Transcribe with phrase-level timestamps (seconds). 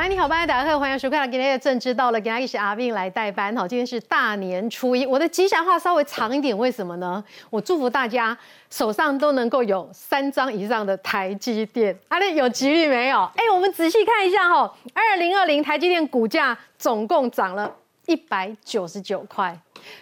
[0.00, 3.68] 来，你好，班大家好，欢迎收看今天的政治到了，今天是阿斌来代班哈。
[3.68, 7.22] 今天是大年初一，我的吉祥话稍微长一点，为什么呢？
[7.50, 8.34] 我祝福大家
[8.70, 11.94] 手上都能够有三张以上的台积电。
[12.08, 13.30] 啊，力有吉利没有？
[13.36, 17.70] 哎，我们仔细看一下哈，二零二零台积电股价总共涨了
[18.06, 19.54] 一百九十九块。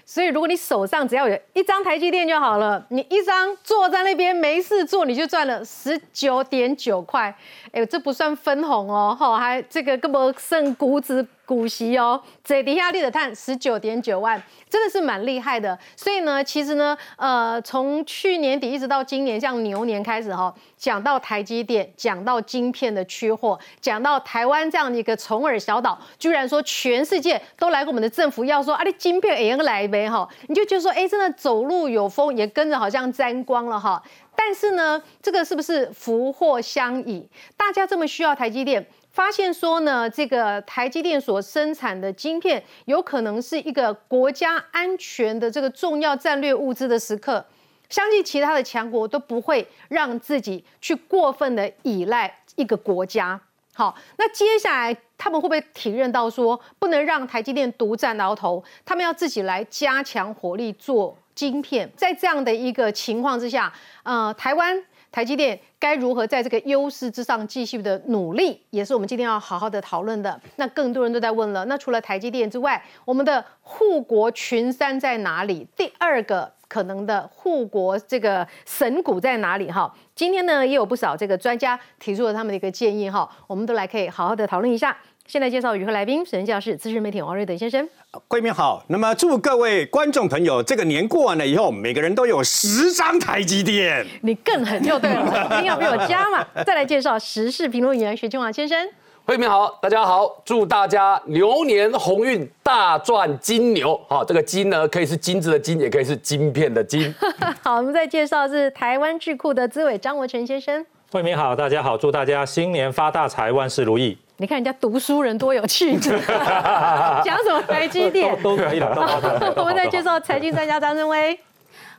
[0.04, 7.34] 所以，如果你手上只要有一张台积电就好了，你一张坐在那边没事做，你就赚了十九点九块。
[7.72, 11.26] 哎，这不算分红哦，哈，还这个根本剩股子。
[11.48, 15.78] 股息哦，这底下立的碳十九点九万，真的是蛮厉害的。
[15.96, 34.02] 所以呢，其实呢，呃，从去年底一直到今年，像牛年开始哈，讲到台积电，讲到晶片的缺货，讲到台湾这样的一个虫儿小岛，居然说全世界都来我们的政府要说啊，你晶片也来呗哈，你就觉得说，哎，真的走路有风，也跟着好像沾光了哈。
[34.34, 37.28] 但是呢，这个是不是福祸相倚？
[37.56, 38.86] 大家这么需要台积电？
[39.10, 47.44] 发现说呢，这个台积电所生产的晶片有可能是一个国家安全的这个重要战略物资的时刻，
[47.88, 53.40] 相信其他的强国都不会让自己去过分的依赖一个国家。
[53.78, 61.88] 好，那接下来他们会不会体认到说，不能让台积电独占鳌头，他们要自己来加强火力做晶片？
[61.96, 64.82] 在这样的一个情况之下，呃，台湾。
[65.10, 70.38] 台积电该如何在这个优势之上继续的努力，也是我们今天要好好的讨论的。
[70.56, 75.66] 那更多人都在问了，那除了台积电之外，我们的护国群山在哪里？
[75.74, 79.70] 第二个可能的护国这个神股在哪里？
[79.70, 84.96] 哈，今天呢也有不少这个专家提出了他们的一个建议，哈，我们都来可以好好的讨论一下。
[85.28, 87.88] 现在介绍与会来宾，首先介绍是资深媒体王瑞德先生。
[88.26, 94.04] 贵宾好，那么祝各位观众朋友，这个年过完了以后，每个人都有十张台积电。
[94.22, 96.44] 你更狠就对了，一定要比我加嘛。
[96.66, 98.88] 再来介绍时事评论员徐清华先生。
[99.28, 103.94] 贵宾好，大家好，祝大家牛年鸿运，大赚金牛。
[104.08, 107.14] 好，这个金呢，可以是金子的金，也可以是晶片的金。
[107.62, 110.82] 好，我们再介绍是台湾智库的资委张文成先生。
[111.12, 114.16] 慧明好，大家好，祝大家新年发大财，万事如意。
[114.38, 118.94] 你看人家读书人多有趣， 讲什么台积电都可以了。
[119.58, 121.38] 我们再介绍财经专家张振威。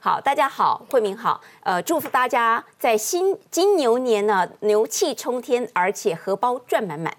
[0.01, 7.13] 好，大家好，慧明好，呃，祝福大家在新金牛年呢，牛气冲天，而且荷包赚满满。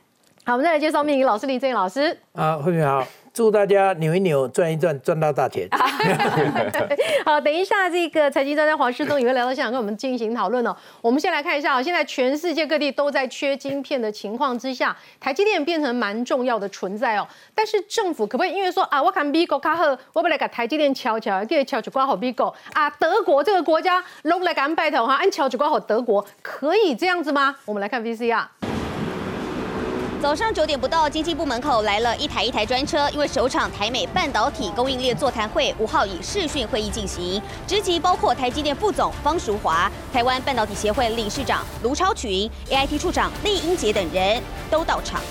[0.51, 2.19] 好，我们再来介绍命理老师林正英老师。
[2.33, 3.07] 啊，慧敏好。
[3.33, 5.69] 祝大家扭一扭，赚一赚，赚到大钱。
[7.25, 10.77] 好，等一下，这个财经专家黄世东也会来到现场跟我们进行讨论哦。
[11.01, 17.25] 我们先来看一下啊，现在全世界各地都在缺晶片的情况之下，台积电变成蛮重要的存在哦。
[17.55, 27.55] 但是政府可不可以因为说啊，我看美国卡好，我本来给台积电敲敲，给敲就挂好美国啊，德国这个国家拢来敢拜托哈，按敲就挂好德国，可以这样子吗？
[27.67, 28.70] 我们来看 VCR。
[30.21, 45.23] 早上九点不到，经济部门口来了一台一台专车，因为首场台美半导体供应链座谈会五号以视讯会议进行，职级包括台积电副总方淑华、台湾半导体协会理事长卢超群、AIT 处长厉英杰等人都到场。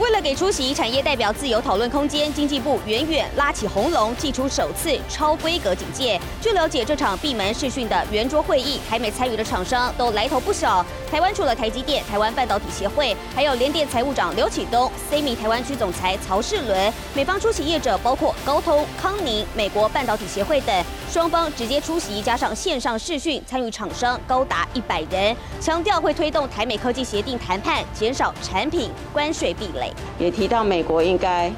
[0.00, 6.20] 为了给出席产业代表自由讨论空间，经济部远远拉起红龙，祭出首次超规格警戒。
[6.40, 10.84] 据了解，这场闭门视讯的圆桌会议，台美参与的厂商都来头不小。
[11.08, 16.92] 台湾除了台积电、台湾半导体协会，还有联电财务长刘启东、C 米台湾区总裁曹世伦。
[17.14, 20.84] 美方出席业者包括高通、康宁、美国半导体协会等。
[21.08, 29.83] 双方直接出席，加上线上视讯，参与厂商高达一百人，强调会推动台美科技协定谈判，减少产品关税壁垒。
[30.18, 31.48] 也提到美国应该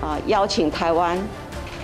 [0.00, 1.18] 啊邀请台湾、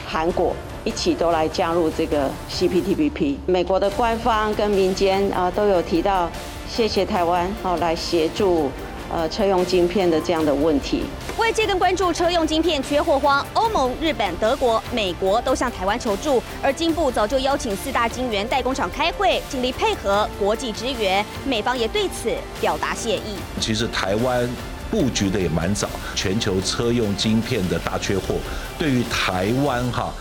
[0.06, 3.36] 韩国一起都来加入这个 CPTPP。
[3.46, 6.28] 美国的官方跟民间啊都有提到，
[6.68, 8.70] 谢谢台湾好来协助。
[9.12, 11.02] 呃，车用晶片的这样的问题，
[11.36, 23.34] 外界更关注车用晶片缺货荒，欧盟、日本、德国、美国都向台湾求助，而金部早就邀请四大晶圆代工厂开会，尽力配合国际支援，美方也对此表达谢意。
[23.59, 24.48] 其实台湾
[24.91, 28.34] 布局的也蛮早，全球车用晶片的大缺货，
[28.78, 30.13] 对于台湾哈。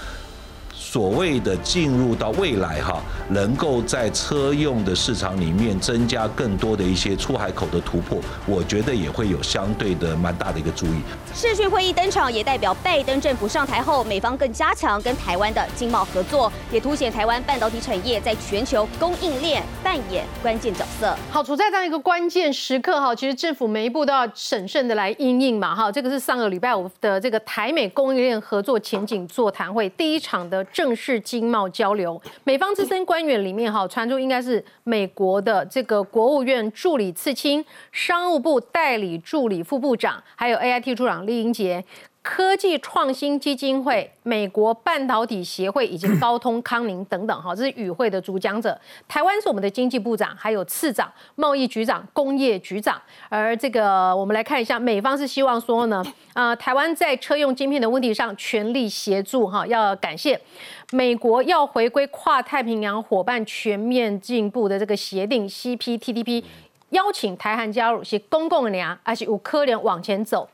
[0.92, 3.00] 所谓的进入到未来哈，
[3.30, 11.02] 能够在车用的市场里面增加更多的一些出海口的突破，我觉得也会有相对的蛮大的一个注意。
[11.32, 21.16] 视讯会议登场，也代表拜登政府上台后，美方更加强跟台湾的经贸合作，也凸显台湾半导体产业在全球供应链扮演关键角色。
[21.30, 25.92] 好，处在这样一个关键时刻哈，其实政府每一步都要审慎的来应应嘛哈。
[25.92, 30.66] 这个是上个礼拜五的这个台美供应链合作前景座谈会第一场的。
[30.80, 32.22] 正式经贸交流。
[32.46, 41.84] 美方资深官员里面哈，传出应该是美国的这个国务院助理次卿、商务部代理助理副部长，还有 AIT 处长李英杰。
[42.32, 48.80] 科技创新基金会、美国半导体协会以及高通康宁等等，哈，这是与会的主讲者。
[49.08, 53.02] 台湾是我们的经济部长，还有次长、贸易局长、工业局长。
[53.30, 56.06] 而这个，我们来看一下，美方是希望说呢，
[56.36, 60.40] 呃，台湾在车用晶片的问题上全力协助，哈，要感谢
[60.92, 66.44] 美国要回归跨太平洋伙伴全面进步的这个协定 CPTPP，
[66.92, 70.48] 邀请台韩加入，是公共的呀，而且有科联往前走。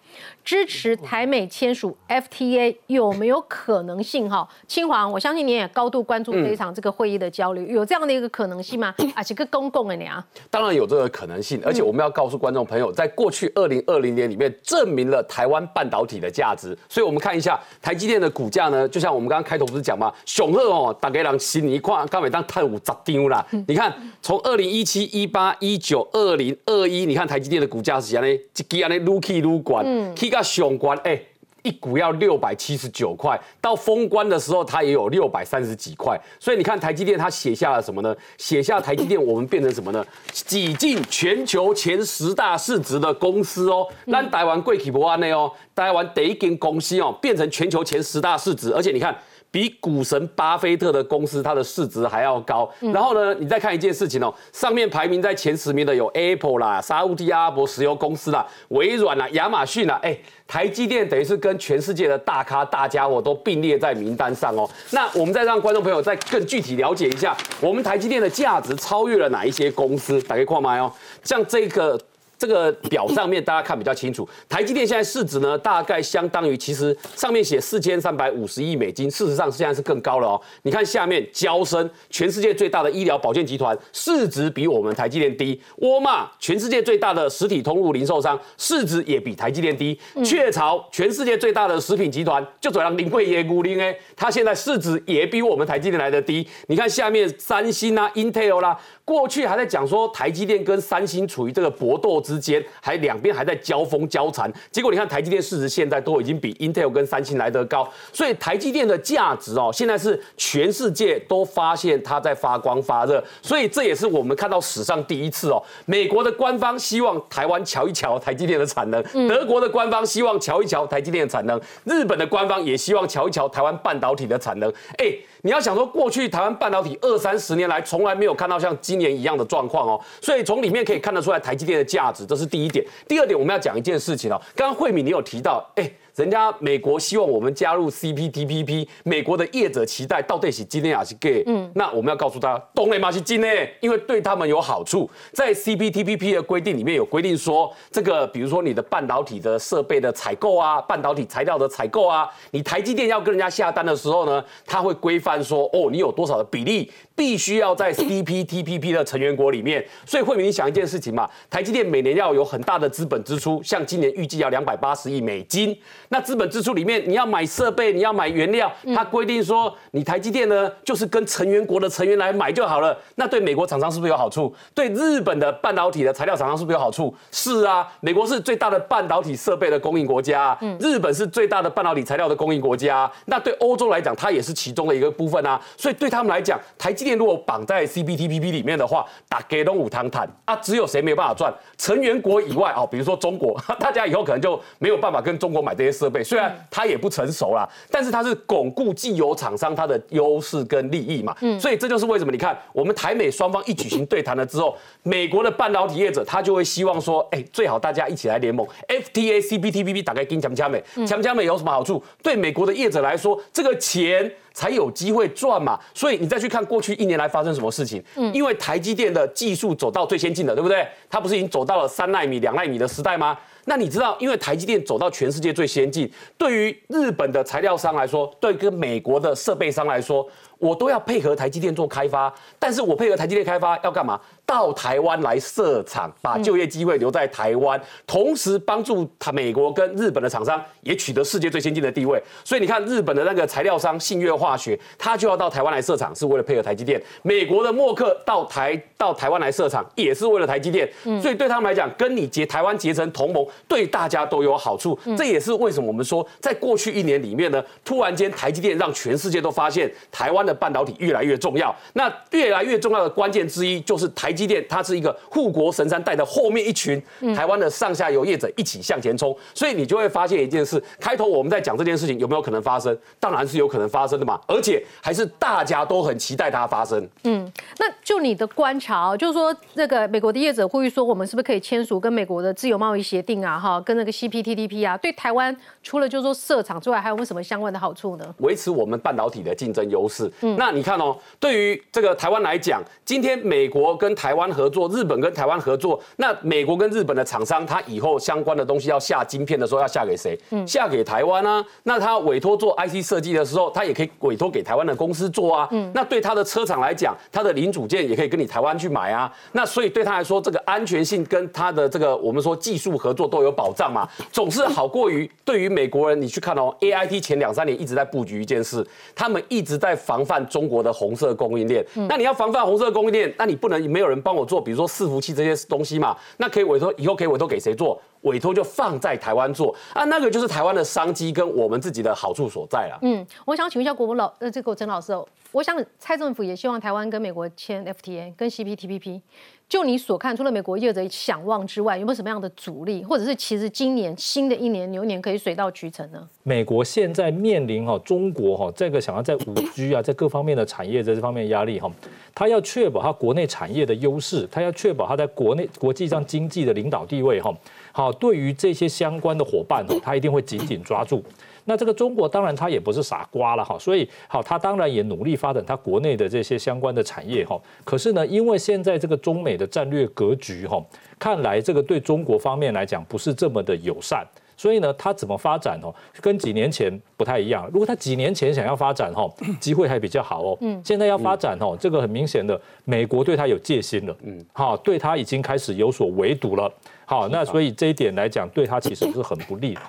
[0.43, 4.29] 支持台美签署 FTA 有没有可能性？
[4.29, 8.93] 哈， 清华，我相信你也高度关注这一场这个会议的交流，有这样的一个可能性吗？
[9.15, 10.23] 啊，是个公共的呀。
[10.51, 16.77] 当然有这个可能性，而且我们要告诉观众朋友，在过去二零二零年里面，证明了台湾半导体的价值。
[16.87, 20.13] 所以我们看一下台积电的股价呢，就像我们刚刚开头不是讲嘛？
[20.25, 23.43] 雄鹤哦，大概让心里看，刚每当探五砸丢啦。
[23.67, 23.91] 你看，
[24.21, 28.31] 从二零一七、一八、一九、二零二一，你看台积电的股价是怎样呢？
[28.31, 29.83] 一支安尼撸起撸管。
[30.15, 31.19] K 个雄关哎，
[31.63, 38.15] 一股要六百七十九块，到封关的时候它也有六百三十几块，所以你看台积电它写下了什么呢？
[38.37, 40.05] 写下台积电我们变成什么呢？
[40.31, 49.15] 挤进全球前十大市值的公司哦，让台湾贵企不安内哦，台湾第一间公司哦变成全球前十大市值，而且你看。
[49.55, 52.69] 比股神巴菲特的公司，它的市值还要高。
[52.81, 64.69] 然后呢，你再看一件事情哦，上面排名在前十名的有 Apple 啦、沙特阿拉伯石油公司啦、微软啦、亚马逊啦，哎，台积电等于是跟全世界的大咖大家伙都并列在名单上哦。
[64.91, 70.21] 那我们再让观众朋友再更具体了解一下，我们台积电的价值超越了哪一些公司？
[70.23, 70.91] 打开看麦哦，
[71.23, 71.97] 像这个。
[72.37, 80.41] 这个表上面大家看比较清楚，台积电现在市值呢，大概相当于其实上面写四千三百五十亿美金，事实上现在是更高了哦。
[80.63, 96.47] 你看下面，交生，全世界最大的医疗保健集团，市值比我们台积电低；沃尔玛，全世界最大的实体通路零售商，市值也比台积电低；雀巢，全世界最大的食品集团，就走让林贵耶古林哎，它现在市值也比我们台积电来的低。
[96.67, 98.77] 你看下面，三星啊，Intel 啦。
[99.05, 104.51] 过去还在讲说台积电跟三星处于这个搏斗之间，还两边还在交锋交缠。
[104.71, 113.23] 结果你看台积电市值现在都已经比 Intel 跟三星来得高，所以台积电的价值哦，现在是全世界都发现它在发光发热。
[113.43, 124.67] 所以这也是我们看到史上第一次哦，美国的官方希望台湾瞧一瞧台积电的产能，德国的官方希望瞧一瞧台积电的产能，日本的官方也希望瞧一瞧台湾半导体的产能。
[124.97, 125.15] 哎。
[125.45, 132.83] 你要想说，过去台湾半导体二三十年来从来没有看到像今年一样的状况哦，所以从里面可以看得出来台积电的价值，这是第一点。
[133.07, 135.87] 第二点，我们要讲一件事情哦，刚刚慧敏你有提到，哎。
[136.15, 141.43] 人家美国希望我们加入 CPTPP，美国的业者期待到底是今天还是 gay？
[141.45, 143.11] 嗯，那我们要告诉他，懂了吗？
[143.11, 145.09] 是今天，因为对他们有好处。
[145.33, 159.85] 在 CPTPP 的规定里面有规定说，这个比如说你的半导体的设备的采购啊，半导体材料的采购啊，你台积电要跟人家下单的时候呢，他会规范说，哦，你有多少的比例必须要在 CPTPP 的成员国里面。
[160.05, 165.77] 所以慧明，你想一件事情嘛，台积电每年要有很大的资本支出，像今年预计要两百八十亿美金。
[166.09, 172.97] 那资本支出里面，你要买设备，你要买原料，它规定说，你台积电呢，就是跟成员国的成员来买就好了。
[173.15, 174.53] 那对美国厂商是不是有好处？
[174.73, 177.13] 对日本的半导体的材料厂商是不是有好处？
[177.31, 183.11] 是啊，美国是最大的半导体设备的供应国家，日本是最大的半导体材料的供应国家。
[183.25, 185.59] 那对欧洲来讲，它也是其中的一个部分啊。
[185.77, 191.53] 所以对他们来讲，台积电如果绑在 CPTPP 里面的话，打给东五汤坦啊，只有谁没有办法赚？
[191.77, 196.23] 成员国以外哦，比如说中国， 大家以后可能就没有办法跟中国买这些设备。
[196.23, 212.03] 虽然它也不成熟啦，但是它是巩固既有厂商它的优势跟利益嘛，嗯，所以这就是为什么你看我们台美双方一举行对谈了之后，美国的半导体业者他就会希望说，哎，最好大家一起来联盟，FTA、CPTPP 打开跟强加美，强加美有什么好处？
[212.21, 215.79] 对美国的业者来说，这个钱才有机会赚嘛。
[215.93, 220.87] 所以你再去看过去一年来发生什么事情，嗯，因为台积电的技术走到最先进的，对不对？
[221.09, 223.37] 它不是已经走到了三纳米、两纳米的时代吗？
[223.65, 230.25] 那你知道，因为台积电走到全世界最先进，对于日本的材料商来说，对跟美国的设备商来说，
[230.59, 234.19] 我都要配合台积电做开发，但是我配合台积电开发要干嘛？
[234.47, 242.21] 到台湾来设厂，把就业机会留在台湾，同时帮助他美国跟日本的厂商也取得世界最先进的地位。
[242.43, 250.87] 所以你看，日本的那个材料商信越化学，他就要到台湾来设厂，是为了配合台积电；美国的默克到台到台湾来设厂，也是为了台积电。
[251.19, 254.95] 所以对他们来讲，跟你结台湾结成同盟，对大家都有好处。
[255.17, 261.75] 这也是为什么我们说，在过去一年里面呢，突然间台积电让全世界都发现台湾的半导体越来越重要。
[261.93, 267.01] 那越来越重要的关键之一，就是台积电，它是一个护国神山，带着后面一群
[267.35, 269.35] 台湾的上下游业者一起向前冲。
[269.53, 272.97] 所以你就会发现一件事：开头我们在讲这件事情有没有可能发生？
[273.19, 277.07] 当然是有可能发生的嘛，而且还是大家都很期待它发生。
[277.23, 283.59] 嗯，那就你的观察哦，就是说那个美国的业者呼吁说，我们是不是可以签署跟美国的自由贸易协定啊？
[283.59, 288.35] 哈，跟那个 CPTPP 啊，对台湾除了就是说设厂之外，还有没有什么相关的好处呢？
[288.39, 290.31] 维持我们半导体的竞争优势。
[290.41, 300.37] 嗯，那你看哦，对于这个台湾来讲，今天美国跟台湾合作，日本跟台湾合作，那美国跟日本的厂商，他以后相关的东西要下晶片的时候，要下给谁？
[300.51, 301.63] 嗯，下给台湾啊。
[301.83, 305.67] 那他委托做 IC 设计的时候，他也可以委托给台湾的公司做啊。
[305.71, 309.31] 嗯，那对他的车厂来讲，他的零组件也可以跟你台湾去买啊。
[309.51, 321.85] 那所以对他来说，这个安全性跟他的这个我们说技术合作都有保障嘛，总是好过于对于美国人，你去看哦，AIT 前两三年一直在布局一件事，他们一直在防范中国的红色供应链。
[322.09, 328.01] 那你要防范红色供应链，那你不能没有人帮我做，比如说伺服器这些东西嘛，那可以委托以后可以委托给谁做？
[328.21, 332.97] 委托就放在台湾做啊，那个就是台湾的商机跟我们自己的好处所在了。
[333.03, 335.23] 嗯，我想请问一下国文老呃，这个陈老师哦，
[335.55, 339.21] 我想蔡政府也希望台湾跟美国签 FTA 跟 CPTPP。
[339.69, 346.27] 就你所看，除了美国业者想望之外，有没有什么样的阻力，或者是其实今年新的一年牛年可以水到渠成呢？
[346.43, 351.89] 美国现在面临哈中国哈这个想要在五 G 啊，在各方面的产业在这方面压力哈，
[352.35, 357.49] 他要确保他国内产业的优势，他要确保他在国内国际上经济的领导地位哈。
[357.93, 361.23] 好，对于这些相关的伙伴哦，他一定会紧紧抓住。
[361.65, 367.59] 那这个中国当然他也不是傻瓜了哈，所以好，他当然也努力发展他国内的这些相关的产业哈。
[367.83, 370.83] 可是呢，因为现在这个中美的战略格局哈，
[371.19, 377.67] 看来这个对中国方面来讲不是这么的友善，所以呢，他怎么发展哦，跟几年前不太一样。
[377.73, 379.27] 如果他几年前想要发展哈，
[379.59, 380.57] 机会还比较好哦。
[380.61, 384.15] 嗯，现在要发展哦，这个很明显的，美国对他有戒心了。
[384.21, 386.71] 嗯，好，对他已经开始有所围堵了。
[387.05, 389.81] 好，那所以这一点来讲，对他其实是很不利的。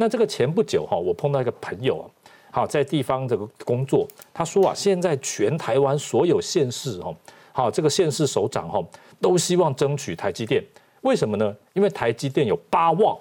[0.00, 2.04] 那这个前不久哈，我碰到一个朋友啊，
[2.50, 7.14] 好在地方这个工作，他说啊，现在全台湾所有县市哦，
[7.52, 8.82] 好这个县市首长哈，
[9.20, 10.64] 都希望争取台积电，
[11.02, 11.54] 为什么呢？
[11.74, 13.14] 因为台积电有八望，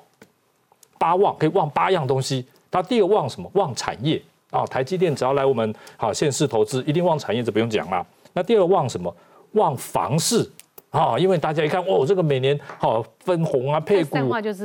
[0.98, 2.46] 八望可以望八样东西。
[2.72, 3.52] 他第二望什么？
[3.56, 8.08] 望产业啊，台积电只要来我们好县市投资，一定望产业，这不用讲了。
[8.32, 9.14] 那第二望什么？
[9.52, 10.50] 望房市。
[10.90, 14.18] 啊，因为大家一看，哦，这个每年好分红啊，配股，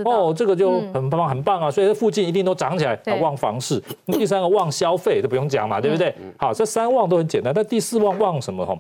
[0.05, 3.83] 哦，这个就很棒很棒啊，所以这附近一定都涨起来，旺房市。
[4.07, 6.15] 第三个旺消费，这不用讲嘛，对不对？
[6.39, 8.65] 好，这三旺都很简单，但第四旺旺什么？
[8.65, 8.75] 哈，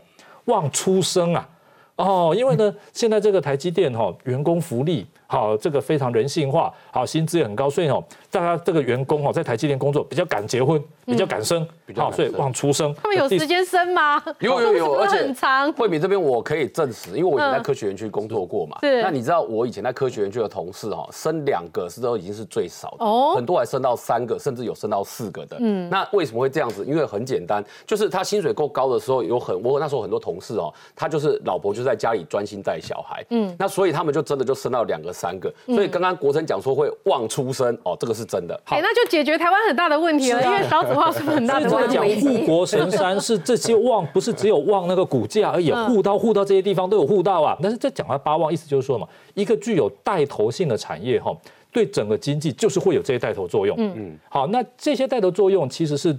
[0.46, 1.48] 旺出生啊，
[1.96, 8.02] 哦，因为呢，现在这个台积电哈，员工福利好，这个非常人性化，好，薪资也很高，所以哦，
[8.34, 10.82] 大家这个员工哦，在台积电工作比较敢结婚。
[11.06, 12.94] 比较敢生，好，所以往出生。
[12.94, 14.20] 他们有时间生吗？
[14.40, 15.70] 有有有， 而且很长。
[15.74, 18.78] 惠敏这边我可以证实，因为我以前在科学园区工作过嘛。
[18.80, 19.02] 是。
[19.02, 25.58] 那你知道我以前在科学园区的同事哈，生两个是都已经是最少的，哦，很多还生到三个，甚至有生到四个的。
[25.60, 25.86] 嗯。
[25.90, 26.82] 那为什么会这样子？
[26.86, 33.22] 因为很简单，就是他薪水够高的时候，有很我那时候很多同事哦，他就是老婆就在家里专心带小孩。
[33.28, 33.54] 嗯。
[33.58, 35.52] 那所以他们就真的就生到两个三个。
[35.66, 38.58] 所以刚刚国成讲说会望出生哦，这个是真的。
[38.64, 41.68] 好，那就解决台湾很大的问题了，因为少子化是很大的。
[41.68, 47.56] 这个讲护国神山是这些望，不是只有望那个骨架而已，护到护到这些地方都有护到啊。
[47.62, 51.36] 但是这讲到八望，意思就是说嘛，一个具有带头性的产业哈，
[51.72, 53.76] 对整个经济就是会有这些带头作用。
[53.78, 56.16] 嗯嗯，好，那这些带头作用其实是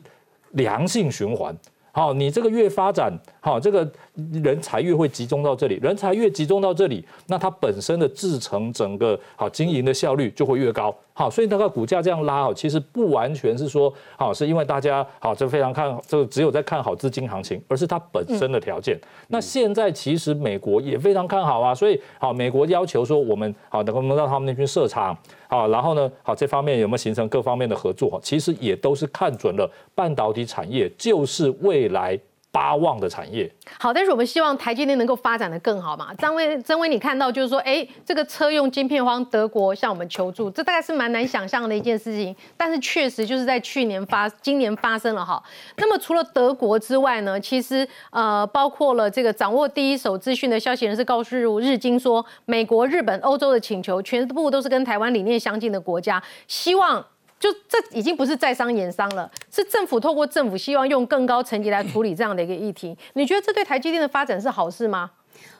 [0.51, 1.55] 良性循环。
[1.91, 3.89] 好，你这个越发展，好，这个
[4.43, 10.95] 人才越会集中到这里，人才越集中到这里，那它本身的制成整个好经营的效率就会越高。
[11.17, 18.99] 好，所以那个股价这样拉，哦，其实不完全是说，好，是因为大家好，这非常看，这只有在看好资金行情，而是它本身的条件。
[19.29, 25.17] 那现在其实美国也非常看好啊，所以好，美国要求说我们好能不能到他们那边设厂，
[25.47, 28.19] 好，然后呢，好这方面有没有形成各方面的合作？
[28.21, 32.19] 其实也都是看准了半导体产业就是未来。
[32.55, 33.53] 八旺的产业。
[33.77, 36.13] 好，但是我们希望台积电能够发展的更好嘛。
[36.13, 42.33] 张威，曾威，你看到就是说，哎，这个车用晶片荒，德国向我们求助，这大概是蛮难想象的一件事情。
[42.55, 45.43] 但是确实就是在去年发，今年发生了哈。
[45.75, 57.05] 那么除了德国之外呢，其实呃，包括了这个掌握第一手资讯的消息人士告诉日经说，美国、日本、欧洲的请求，全部都是跟台湾理念相近的国家，希望。
[57.45, 62.97] 就这已经不是在商言商了，是政府透过政府希望用更高层级来处理这样的一个议题。
[63.13, 65.11] 你觉得这对台积电的发展是好事吗？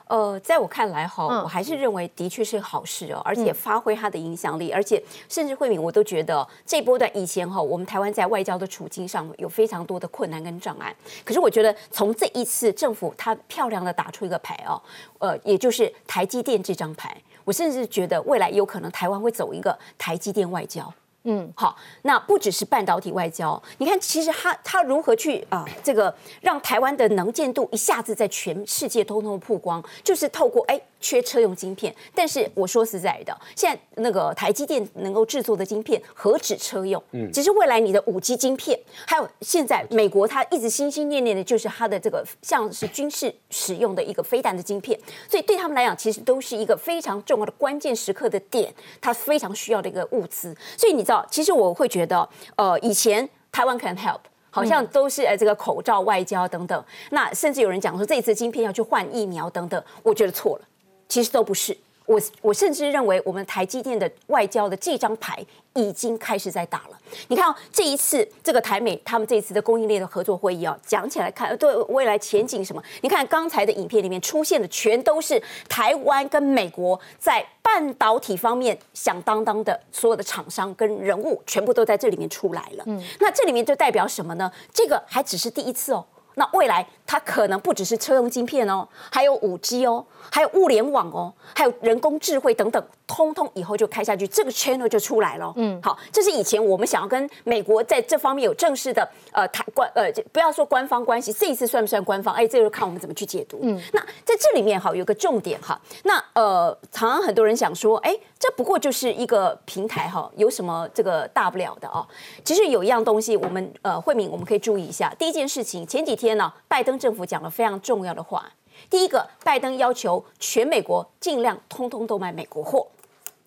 [0.08, 10.92] 呃，在我看来哈，我还是认为的确是好事哦，而且发挥它的影响力，而且甚至慧敏我都觉得这波段以前哈，我们台湾在外交的处境上有非常多的困难跟障碍。
[11.24, 14.82] 可是我觉得从这一次政府它漂亮的打出一个牌哦，
[15.20, 20.92] 呃，也就是台积电这张牌，我甚至觉得未来有可能台湾会走一个台积电外交。
[21.28, 30.80] 嗯，好，那不只是半导体外交，你看，其实他他如何去啊，这个让台湾的能见度一下子在全世界通通曝光，就是透过哎。
[31.06, 37.00] 缺车用晶片，但是我说实在的，现在那个台积电能够制作的晶片何止车用？
[37.12, 44.98] 嗯，其实未来你的五 G 晶片，还有现在美国它一直心心念念的就是它的这个像是军事使用的一个飞弹的晶片，
[45.30, 50.56] 所以对他们来讲，其实都是一个非常重要的关键时刻的点，它非常需要的一个物资。
[50.76, 54.18] 所以你知道，其实我会觉得，呃，以前台湾 can help。
[54.48, 60.64] 好像都是呃这个口罩外交等等，那甚至有人讲说这一次晶片要去换疫苗等等，我觉得错了。
[61.08, 65.44] 其实都不是，我我甚至认为我们台积电的外交的这张牌
[65.74, 66.98] 已经开始在打了。
[67.28, 72.82] 你看这一次这个台美他们这一次的供应链的合作会议啊，讲起来看对未来前景什么？
[73.02, 82.84] 你看刚才的影片里面出现的全都是台湾跟美国在半导体方面响当当的所有的厂商跟人物，全部都在这里面出来了。
[82.86, 84.50] 嗯，那这里面就代表什么呢？
[84.72, 86.04] 这个还只是第一次哦。
[86.38, 95.50] 那未来它可能不只是车用晶片哦，还有五 G 哦，还有物联网哦，还有人工智慧等等，通通以后就开下去，这个 channel 就出来了。
[95.56, 102.34] 嗯，好，这是以前我们想要跟美国在这方面有正式的呃谈官呃，不要说官方关系，这一次算不算官方？
[102.34, 103.58] 哎，这就看我们怎么去解读。
[103.62, 112.06] 嗯，那在这里面哈有个重点哈，那呃，常常很多人想说，哎，这不过就是一个平台哈，有什么这个大不了的哦？
[112.44, 115.10] 其实有一样东西，我们呃慧敏我们可以注意一下。
[115.18, 116.25] 第一件事情，前几天。
[116.26, 118.50] 天呢，拜登政府讲了非常重要的话。
[118.90, 122.86] 第一个，拜登要求全美国尽量通通都买美国货。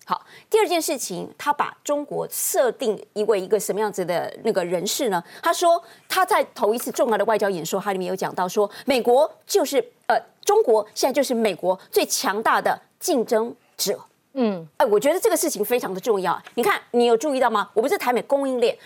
[0.06, 5.22] 好，第二件事情，他把中国设定一位一个什么样子的那个人士呢？
[5.40, 14.00] 他说他在头一次重要的外交演说，他里面有讲到说，美国就是呃，中国现在就是美国最强大的竞争者。
[14.32, 16.40] 嗯，哎，我觉得这个事情非常的重要。
[16.54, 17.70] 你看，你有注意到吗？
[17.74, 18.76] 我们是台美供应链。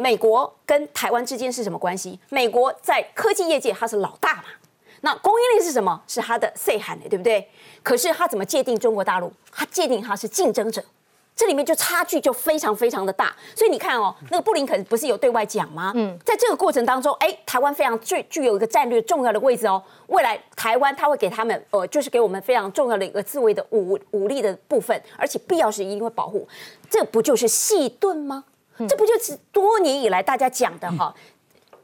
[0.00, 2.18] 美国跟台湾之间是什么关系？
[2.30, 4.44] 美国在科技业界它是老大嘛？
[5.02, 6.02] 那供应链是什么？
[6.06, 7.46] 是它的 say 喊的，对不对？
[7.82, 9.30] 可是它怎么界定中国大陆？
[9.52, 10.82] 它界定它是竞争者，
[11.36, 13.34] 这里面就差距就非常非常的大。
[13.54, 15.92] 所以你看哦，那个布林肯不是有对外讲吗？
[15.94, 19.82] 嗯，在这个过程当中，哎，台湾非常具具有一个战略重要的位置哦。
[20.08, 26.46] 未来台湾他会给他们，呃，就是给我们非常重要的一个自卫的武武力的部分，而且必要时一定会保护。
[26.90, 28.44] 这不就是细盾吗？
[28.88, 31.14] 这不就是多年以来大家讲的哈？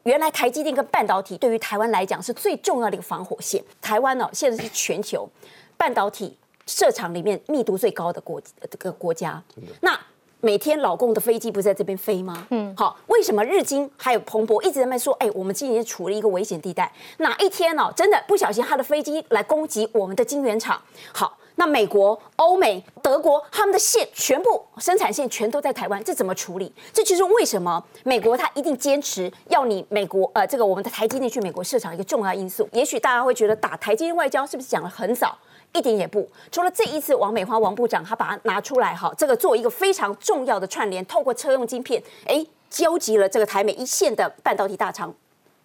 [0.04, 3.62] 原来台积电跟半导体对于台湾来讲是最重要的一个防火线。
[3.82, 5.28] 台湾呢，现在是全球
[5.76, 9.42] 半导体设厂里面密度最高的国这个国家。
[9.80, 9.98] 那
[10.40, 12.46] 每天老公的飞机不是在这边飞吗？
[12.50, 17.92] 嗯，好，为什么日经还有彭博一直在那说，哎，我们今年处了一个危险地带，哪一天呢？
[17.96, 20.80] 真的不小心他的飞机来攻击我们的晶圆厂，
[21.12, 21.36] 好。
[21.58, 26.72] 那美国、欧美、德国他们的线全部生产线全都在台湾，这怎么处理？
[26.92, 32.68] 这就是为什么美国他一定坚持要你美国呃这个我们的台积电去美国设厂一个重要因素。
[32.72, 35.36] 也许大家会觉得打台积电外交是不是讲的很早？
[35.72, 36.28] 一点也不。
[36.52, 45.12] 除了这一次王美花王部长他把它拿出来哈，这个做一个非常重要的串联，透过车用晶片，哎，交集了这个台美一线的半导体大厂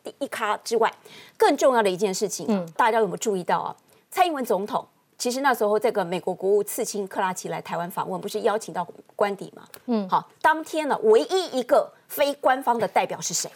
[0.03, 0.89] 第一咖之外，
[1.37, 3.75] 更重要的一件事情，嗯，大家有没有注意到啊？
[4.09, 4.87] 蔡英文总统。
[5.21, 9.61] 其实那时候，这个美国国务次卿克拉奇来台湾访问，不是邀请到官邸吗？
[9.85, 13.47] 嗯，好，当天呢，唯一一个非官方的代表是谁？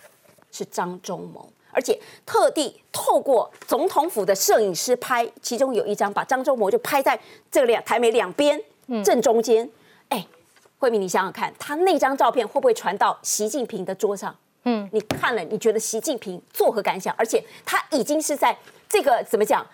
[0.52, 8.62] 是张忠谋，而且特地透过总统府的摄影师拍，其中有一张把张忠谋就拍在这两台美两边
[9.04, 9.68] 正中间。
[10.10, 10.24] 哎，
[10.78, 14.36] 慧敏，你想想看，他那张照片会不会传到习近平的桌上？
[14.66, 17.12] 嗯，你看了，你觉得习近平作何感想？
[17.18, 18.56] 而且他已经是在
[18.88, 19.66] 这个怎么讲？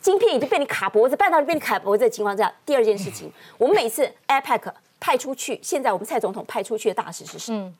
[0.00, 7.72] 晶片已经被你卡脖子，半导体被你卡脖子的情况下，第二件事情， 我们每次 APEC 派出去，现在我们蔡总统派出去的大使是谁？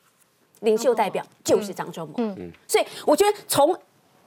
[0.61, 2.13] 领袖代表就是张忠谋。
[2.17, 3.73] 嗯嗯，所以我觉得从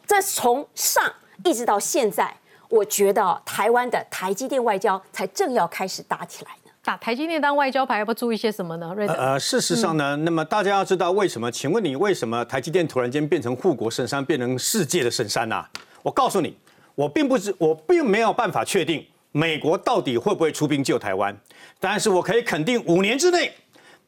[0.07, 1.13] 这这从上
[1.45, 2.33] 一直到现在，
[2.69, 6.71] 我觉得台湾的台积电外交才正要开始打起来呢。
[6.85, 8.93] 打台积电当外交牌，要不要注意些什么呢？
[8.95, 11.51] 瑞德，呃，事实上呢，那么大家要知道为什么？
[11.51, 15.65] 请问你为什么台积电突然间变成护国神山，变成世界的神山呐？
[16.03, 16.57] 我告诉你，
[16.95, 21.37] 我并不是，我并没有办法确定美国到底会不会出兵救台湾，
[21.81, 23.53] 但是我可以肯定，五年之内，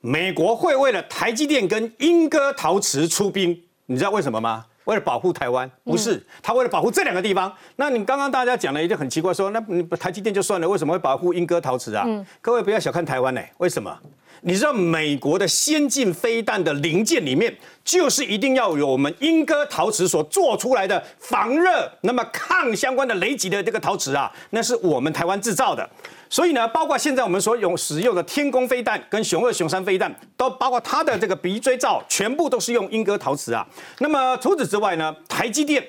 [0.00, 3.60] 美国会为了台积电跟英歌陶瓷出兵。
[3.86, 4.64] 你知道为什么吗？
[4.84, 7.52] 为了保护台湾，不是他为了保护这两个地方。
[7.74, 12.06] 那你刚刚大家讲了一件很奇怪，说那你台积电就算了，为什么会保护英歌陶瓷啊？
[12.40, 13.96] 各位不要小看台湾呢，为什么？
[14.42, 25.88] 你知道美国的先进飞弹的零件里面，就是一定要有我们英歌陶瓷所做出来的防热、那么抗相关的雷击的这个陶瓷啊，那是我们台湾制造的。
[26.28, 33.66] 所以呢，包括现在我们所用使用的天宫飞弹跟雄二、雄三飞弹，都包括它的这个鼻锥罩，全部都是用英歌陶瓷啊。
[34.00, 35.82] 那么除此之外呢，台积电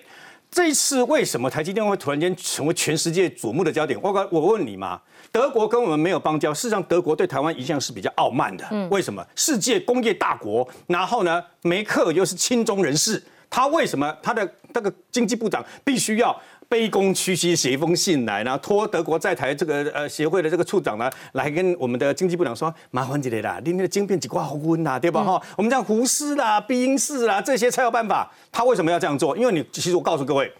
[0.51, 3.99] 这一次为什么台积电会突然间成为全世界瞩目的焦点？
[4.01, 8.65] 我我问你嘛，德国跟我们没有邦交，事实上德国对台湾一向是比较傲慢的。
[8.89, 9.25] 为什么？
[9.35, 16.35] 世界工业大国，然后呢，梅克又是亲中人士，他为什么他的那个经济部长必须要？
[16.69, 25.23] 卑躬屈膝写一封信来，然后托德国在台这个呃协会的这个处长呢，来跟我们的经济部长说，麻烦你啦，你那个晶片几挂好温呐，对吧？
[25.23, 28.29] 哈，我们讲胡适啦、毕英士啦这些才有办法。
[28.51, 29.37] 他为什么要这样做？
[29.37, 30.51] 因为你其实我告诉各位，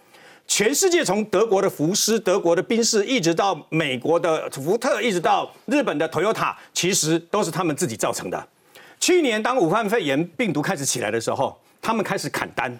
[0.48, 8.48] 全世界从德国的福斯、德国的宾士，一直到美国的福特，一直到日本的 Toyota，其实都是他们自己造成的。
[9.00, 12.80] 去年当武汉肺炎病毒开始起来的时候，他们开始砍单。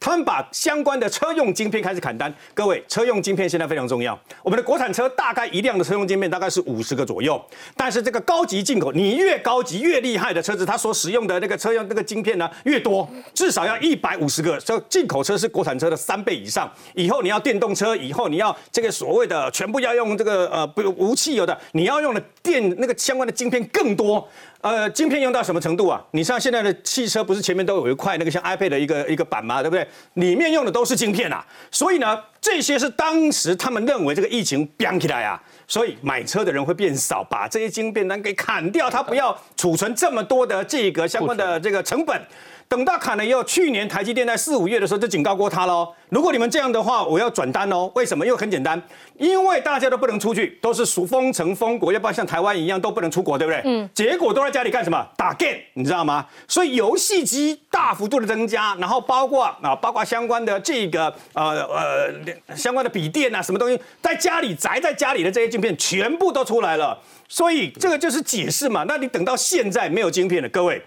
[0.00, 2.32] 他们把相关的车用晶片开始砍单。
[2.54, 4.18] 各位，车用晶片现在非常重要。
[4.42, 7.40] 我们的国产车大概一辆的车用晶片大概是五十个左右，
[7.76, 14.56] 但是这个高级进口，你越高级越厉害的车子，它所使用的那个车用那个晶片呢越多，至少要一百五十个。
[14.58, 16.70] 这进口车是国产车的三倍以上。
[16.94, 24.28] 以后你要电动车，以后你要这个所谓的全部要用这个呃不无汽油的，你要用的电那个相关的晶片更多。
[24.60, 26.04] 呃，晶片用到什么程度啊？
[26.10, 29.62] 你像现在的汽车，不是前面都有一块那个像 iPad 的一个一个板吗？
[29.62, 29.86] 对不对？
[30.14, 31.46] 里面用的都是晶片啊。
[31.70, 42.20] 所以呢，这些是当时他们认为这个疫情飙起来啊，所以买车的人会变少，把这些晶片单给砍掉，他不要储存这么多的这个相关的这个成本。
[42.68, 45.90] 等到砍了以后，去年台积电在四五月的时候就警告过他喽。
[46.10, 47.90] 如果你们这样的话，我要转单哦。
[47.94, 48.26] 为什么？
[48.26, 48.80] 因为很简单，
[49.16, 53.62] 因为大家都不能出去，都是属封城封国，要不然像台湾一样都不能出国，对不对？
[53.64, 53.88] 嗯。
[53.94, 55.06] 结果都在家里干什么？
[55.16, 56.26] 打 game，你知道吗？
[56.46, 66.98] 所以游戏机大幅度的增加，然后包括啊，包括相关的这个呃呃相关的笔电啊，什么东西，在家里宅在家里的这些镜片全部都出来了。
[67.30, 68.84] 所以这个就是解释嘛。
[68.86, 70.82] 那你等到现在没有晶片了，各位。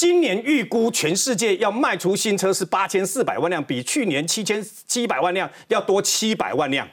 [0.00, 6.88] 今年预估全世界要卖出新车是八千四百万辆，比去年七千七百万辆要多七百万辆。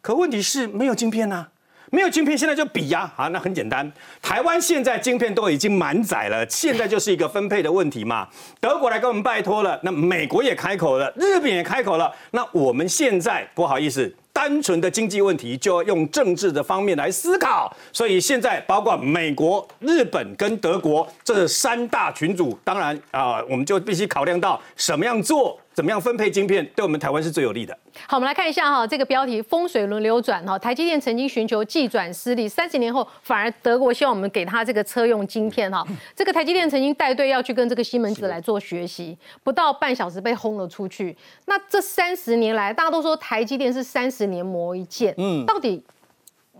[0.00, 1.48] 可问题是没有晶片呐，
[1.90, 8.28] 没有晶片，现在就比呀啊，那很简单，台湾现在晶片都已经满载了，现在就是一个分配的问题嘛。
[8.60, 14.14] 德国来跟我们拜托了，那美国也开口了，日本也开口了，那我们现在不好意思。
[14.34, 25.56] 单纯的经济问题就要用政治的方面来思考，所以现在包括美国、日本跟德国这三大群组，当然啊，我们就必须考量到什么样做。
[25.74, 27.76] 怎么样分配晶片，对我们台湾是最有利的。
[28.06, 30.56] 好，我们来看一下哈，这个标题：风水轮流转哈。
[30.56, 35.84] 台积电曾经寻求技转失利，三十年后反而德国希望我们给他这个车用晶片哈。
[36.14, 41.16] 这个台积电曾经带队要去跟这个西门子来做学习，不到半小时被轰了出去。
[41.46, 45.82] 那这三十年来，大家都说台积电是三十年磨一剑，嗯，到底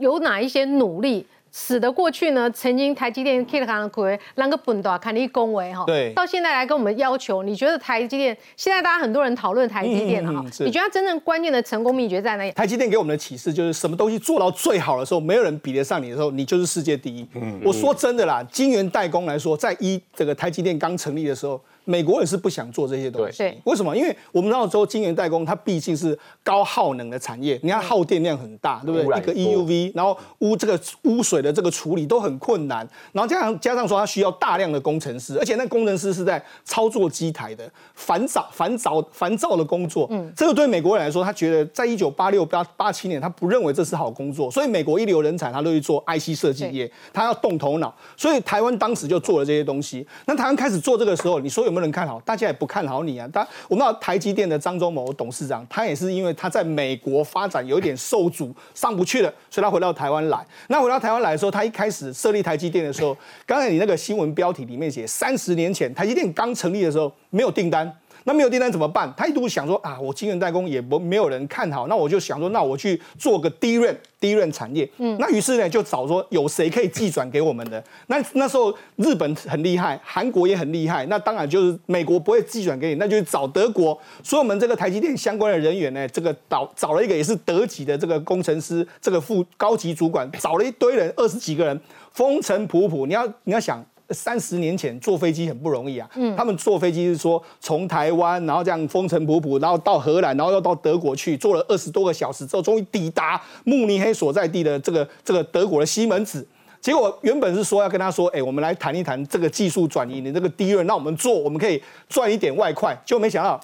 [0.00, 1.24] 有哪一些努力？
[1.56, 5.84] 使得过去呢，曾经台积电 K 的行亏，啷个本多，看你恭维哈。
[5.86, 6.12] 对。
[6.12, 12.50] 到现在来跟我们要求，你觉得台积电现在大家很多人讨论台积电哈，你觉得真正关键的成功秘诀在哪里？
[12.50, 17.24] 台积电给我们的启示就是，什么东西做到最好的时候，没有人比得上你的时候，你就是世界第一。
[17.34, 17.60] 嗯。
[17.64, 21.60] 我说真的啦，晶圆代工来说，在一这个台积电刚成立的时候。
[21.84, 23.94] 美国也是不想做这些东西，为什么？
[23.96, 29.18] 因为我们知道说晶圆代工它毕竟是高耗能的产业，你看耗电量很大，对不对？
[29.18, 50.06] 一个 EUV，然后污这个污水的这个处理都很困难，然后加上加上说它需要大量的工程师，而且那工程师是在操作机台的繁杂繁杂烦躁的工作，嗯，这个对美国人来说，他觉得在一九八六八八七年，他不认为这是好工作，所以美国一流人才他都去做 IC 设计业，他要动头脑，所以台湾当时就做了这些东西。
[50.24, 51.73] 那台湾开始做这个时候，你说有？
[51.74, 52.20] 能不能看好？
[52.20, 53.28] 大家也不看好你啊！
[53.32, 60.46] 他我们知道台积电的张忠谋董事长，他也是因为他在美国发展有一点受阻，上不去了，所以他回到台湾来。
[60.68, 67.92] 那回到台湾来的时候，他一开始设立台积电的时候，刚才你那个新闻标题里面写，三十年前台积电刚成立的时候没有订单。
[68.24, 69.12] 那没有订单怎么办？
[69.16, 74.88] 他一度想说啊，我晶圆代工也不没有人看好，那我就想说，那我去做个低润低润产业。
[74.96, 77.82] 嗯，那于是呢就找说有谁可以寄转给我们的？
[78.06, 83.98] 那那时候日本很厉害，韩国也很厉害，那当然就是美国不会寄转给你，那就是找德国。
[84.22, 91.78] 所以我们这个台积电相关的人员呢，这个找找了一个也是德籍的这个工程师，这个副高级主管，找了一堆人，二十几个人，
[92.12, 93.06] 风尘仆仆。
[93.06, 93.84] 你要你要想。
[94.10, 106.46] 三十年前坐飞机很不容易啊，他们坐飞机是说从台湾，然后这样风尘仆仆，然后到荷兰，然后又到德国去，坐了二十多个小时之后，终于抵达慕尼黑所在地的这个这个德国的西门子。
[106.80, 113.58] 结果原本是说要跟他说，哎，我们来谈一谈这个技术转移，你这个低润，让我们做，我们可以赚一点外快，就没想到。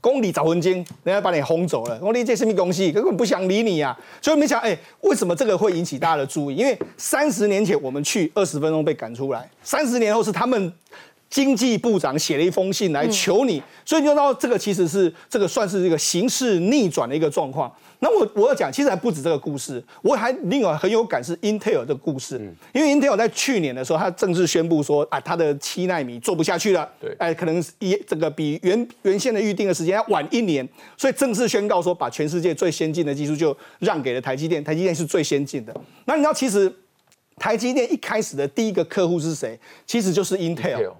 [0.00, 1.98] 公里找魂金，人家把你轰走了。
[2.00, 2.92] 我理这是什么东西？
[2.92, 3.98] 根本不想理你啊！
[4.22, 6.56] 所以没想，哎，为什么这个会引起大家的注意？
[6.56, 10.72] 因为三十年前我们去二十分钟被赶出来，三十年后是他们
[11.28, 17.70] 经济部长写了一封信来求你，所以你就知道这个其实是这个算是一个形势逆转的一个状况。
[18.00, 22.38] 那我我要讲，其实还不止这个故事，我还另外很有感是 Intel 的故事，
[22.72, 35.74] 因为 Intel 在去年的时候，它正式宣布说，啊，他的七纳米做不下去了，对，哎，可能一这个比原原先的预定的时间要晚一年，所以正式宣告说，把全世界最先进的技术就让给了台积电，台积电是最先进的。
[36.04, 36.72] 那你知道，其实
[37.36, 39.58] 台积电一开始的第一个客户是谁？
[39.86, 40.92] 其实就是 Intel。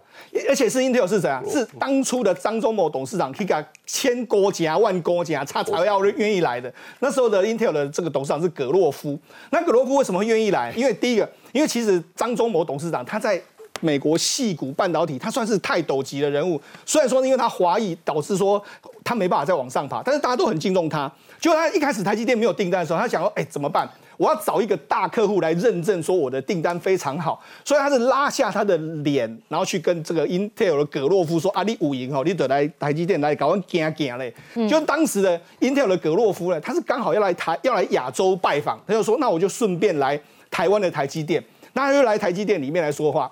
[0.49, 1.43] 而且是 Intel 是谁啊？
[1.49, 3.55] 是当初的张忠谋董事长，可以给
[3.87, 6.73] 千国家万国家，他才要愿意来的。
[7.01, 9.19] 那时候的 Intel 的这个董事长是葛洛夫。
[9.51, 10.73] 那葛洛夫为什么会愿意来？
[10.77, 13.41] 因为第一个，因为其实张忠谋董事长他在
[13.81, 16.61] 美国细谷半导体，他算是泰斗级的人物。
[16.85, 18.63] 虽然说因为他华裔，导致说
[19.05, 21.11] 他没办法再往上爬，但是大家都很敬重他。
[21.41, 23.89] 就他一开始台积电没有订单的时候，他想说，哎，怎么办？
[24.19, 34.35] 我要找一个大客户来认证，说我的订单非常好，所以他是拉下他的脸，然后去跟这个 Intel 的葛洛夫说：“啊，你五赢哦，你得来台积电来搞我惊惊嘞。”
[34.69, 43.31] 就当时的 Intel 的葛洛夫呢，他是刚好要来台要来亚洲拜访，他就说：“那我就顺便来台湾的台积电。”那他就来台积电里面来说话。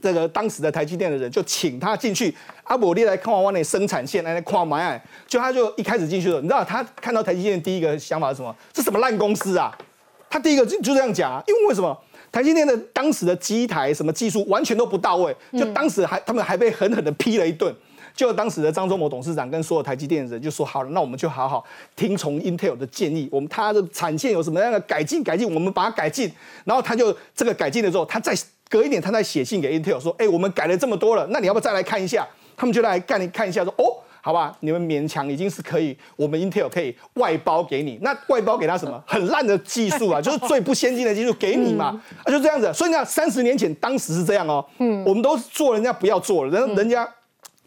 [0.00, 2.32] 这个当时的台积电的人就请他进去，
[2.64, 8.54] 阿伯利来看完那生产线来来看埋，就他就一开始进去了，你知道他看到台积电第一个想法是什么？
[8.72, 9.76] 这什么烂公司啊！
[10.36, 11.98] 他第一个就就这样讲啊，因为为什么
[12.30, 17.74] 台积电的当时的机台什么技术完全都不到位，就当时还他们还被狠狠的批了一顿。
[18.14, 26.30] 就当时的张忠谋董事长跟所有台积电的人就说：好了，那我们就好好听从 Intel 的建议，我们它的产线有什么样的改进改进，我们把它改进。
[26.64, 28.34] 然后他就这个改进了之后，他再
[28.68, 32.26] 隔一点，他再写信给 Intel 说：哎，我们改了这么多了，那你要不要再来看一下？
[32.54, 33.96] 他们就来看看一下，说：哦。
[34.26, 37.96] 好吧，你们勉强已经是可以，我们 Intel 可以外包给你。
[38.02, 39.00] 那外包给他什么？
[39.06, 42.74] 很烂的技术啊， 就是最不先进的技术给你嘛，啊，就这样子。
[42.74, 47.08] 所以呢，三十年前当时是这样哦，嗯，我们都做人家不要做了，人人家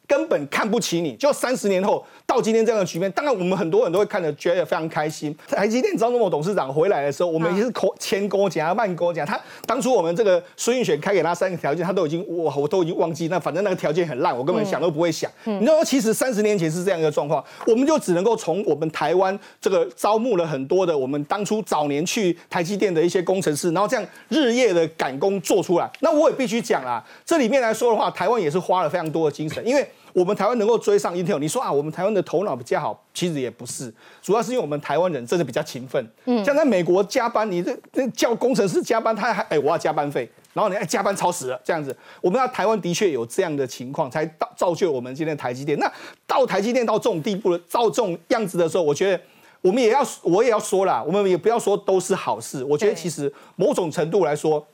[0.06, 2.06] 根本看不起你，就三十年后。
[2.30, 5.36] 到今天这样的局面，当然我们很多人都会看得觉得非常开心。
[5.48, 9.26] 台积电张忠谋董事长回来的时候，我们也是口千勾讲慢勾讲。
[9.26, 13.28] 他当初我们这个孙运璇开给他三个条件，他都已经我我都已经忘记。
[13.30, 15.32] 那反正那个条件很烂，我根本想都不会想。
[15.44, 25.90] 你知道，其实三十年前是这样一个状况，我们就只能够从我们台湾这个招募了很多的我们当初早年去台积电的一些工程师，然后这样日夜的赶工做出来。
[26.02, 29.90] 那我也必须讲啦，这里面来说的话，台湾也是花了非常多的精神，因为。
[30.14, 36.06] 我们台湾能够追上 Intel，你说啊，我们台湾的头脑比较好，其实也不是，主要是因为我们台湾人真的比较勤奋。
[36.26, 41.96] 嗯，像在美国加班，你这这叫工程师加班，他还哎我要加班费，然后你哎加班超时了这样子。
[42.22, 45.78] 我们在台湾的确有这样的情况，才造造就我们今天台积电。
[45.80, 45.92] 那
[46.26, 49.22] 到台积电到这种地步了，到这种样子的时候，我觉得
[49.62, 52.64] 我们也要我也要说啦，我们也不要说都是好事。
[52.64, 54.66] 我觉得其实某种程度来说。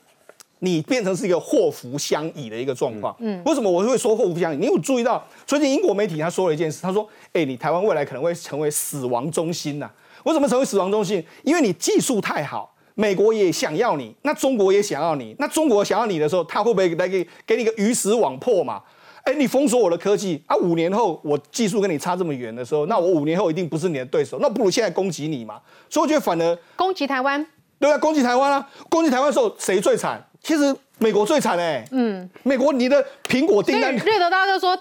[0.60, 3.14] 你变成是一个祸福相倚的一个状况。
[3.18, 4.56] 嗯，为什么我会说祸福相倚？
[4.56, 9.90] 你有注意到最近英国媒体他说了一件事，他说：“哎，你台湾未来可能会成为死亡中心呐？
[10.24, 11.24] 为什么成为死亡中心？
[11.44, 18.82] 因为你技术太好，美国也想要你，那中国也想要你，那中国想要你的时候，他会不会来给给你个鱼死网破嘛？
[19.24, 25.60] 哎，你封锁我的科技啊，五年后我技术跟你差这么远的时候，那我五年后一定不是你的对手，那不如现在攻击你嘛？
[25.90, 27.44] 所以我觉得反而攻击台湾，
[27.78, 30.24] 对啊，攻击台湾啊，攻击台湾的时候谁最惨？
[30.46, 34.78] 其实美国最惨哎，嗯，美国你的苹果订单，掠夺大家都说。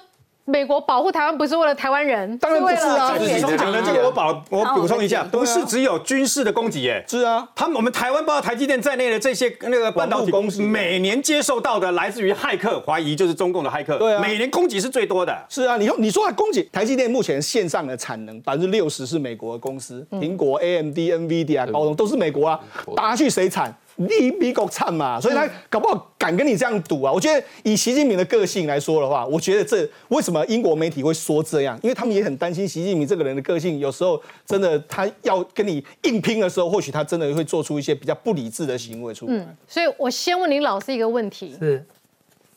[0.48, 3.16] 美国保护台湾不是为了台湾人，当然不是啊。
[3.18, 7.04] 李总讲的这个，我保我补充一下，不是只有军事的攻击耶。
[7.08, 15.36] 是啊，他们我们台湾包括台积电在内的这些那个半导体公司，每年接受到的来自于骇客怀疑就是中共的骇客，对啊，每年攻击是最多的。
[15.50, 22.60] 是啊，你说你说攻击台积电目前线上的产能百分之六十是美国的公司，苹果、AMD、NVIDIA、高通都是美国啊，
[22.96, 23.76] 打下去谁惨？
[23.98, 27.12] 你美国惨嘛，所以他搞不好敢跟你这样赌啊。
[27.12, 31.80] 我觉得以习近平的个性来说的话，我觉得这为什么英国媒体会说这样？
[31.82, 39.34] 因为他们也很担心习近平这个人的个性，有时候真的他要跟你硬拼的时候，或许他真的会做出一些比较不理智的行为出来。
[39.34, 41.86] 嗯，所以我先问林老师一个问题：是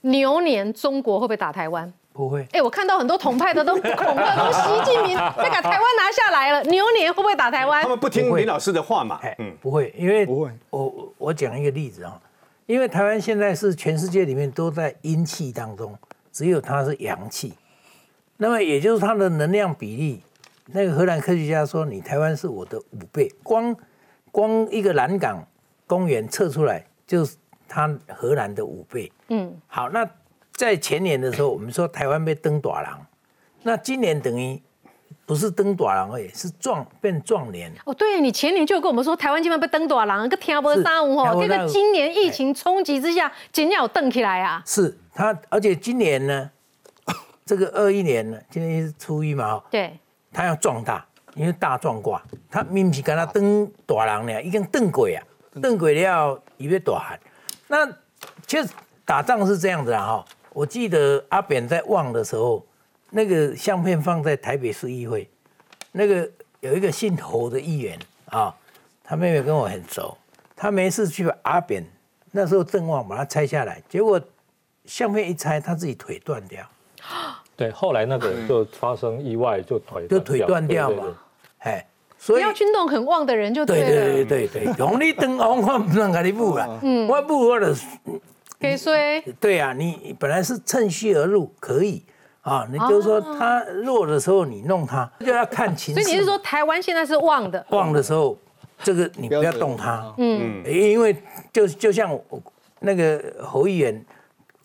[0.02, 1.92] 牛年中国会不会打台湾？
[2.18, 7.80] 不会，哎，我看到很多统派的都恐吓，都习近平 要把台湾拿下来了，牛年会不会打台湾？
[7.80, 9.20] 他们不听林老师的话嘛？
[9.38, 10.50] 嗯，不会，因为不会。
[10.70, 12.20] 我我讲一个例子啊，
[12.66, 15.96] 因为台湾现在是全世界里面都在阴气当中，
[16.32, 17.54] 只有它是阳气，
[18.38, 20.20] 那么也就是它的能量比例。
[20.72, 23.76] 那个荷兰科学家说，你台湾是我的五倍，光
[24.32, 25.46] 光一个蓝港
[25.86, 27.36] 公园测出来就是
[27.68, 29.12] 它荷兰的五倍。
[29.28, 30.04] 嗯，好，那。
[30.58, 33.06] 在前年的时候，我们说台湾被登短廊，
[33.62, 34.60] 那今年等于
[35.24, 37.72] 不是登短廊而已，是壮变壮年。
[37.84, 44.60] 哦，对你前年就跟我们说台湾今晚被登短廊，个听不三五哦，这个今年疫情冲击之下，今年有登起来啊。
[44.66, 46.50] 是它，而且今年呢，
[47.46, 49.96] 这个二一年呢，今年是初一嘛，对，
[50.32, 55.22] 它要壮大，因为大壮卦，它明明是跟他登短廊呢，已经登鬼啊，
[55.62, 57.16] 登鬼了以为短寒。
[57.68, 57.86] 那
[58.44, 58.68] 其实
[59.04, 60.24] 打仗是这样子啊，哈。
[60.58, 62.66] 我记得阿扁在望的时候，
[63.10, 65.30] 那个相片放在台北市议会，
[65.92, 67.96] 那个有一个姓侯的议员
[68.30, 68.52] 啊，
[69.04, 70.18] 他妹妹跟我很熟，
[70.56, 71.86] 他没事去把阿扁
[72.32, 74.20] 那时候正望把它拆下来，结果
[74.84, 76.66] 相片一拆，他自己腿断掉。
[77.54, 81.04] 对，后来那个就发生意外，就腿就腿断掉嘛。
[81.58, 81.86] 哎，
[82.18, 87.72] 所以要去弄很旺的人就对对对对对，用你灯红我不能给你补啊，我补我的。
[88.58, 89.22] 给谁？
[89.38, 92.02] 对呀，你本来是趁虚而入，可以
[92.42, 92.66] 啊。
[92.70, 96.02] 你就是说他弱的时候，你弄他，就要看情势。
[96.02, 97.64] 所以你是说台湾现在是旺的？
[97.70, 98.36] 旺的时候，
[98.82, 100.12] 这个你不要动它。
[100.18, 101.16] 嗯，因为
[101.52, 102.18] 就就像
[102.80, 104.04] 那个侯议员，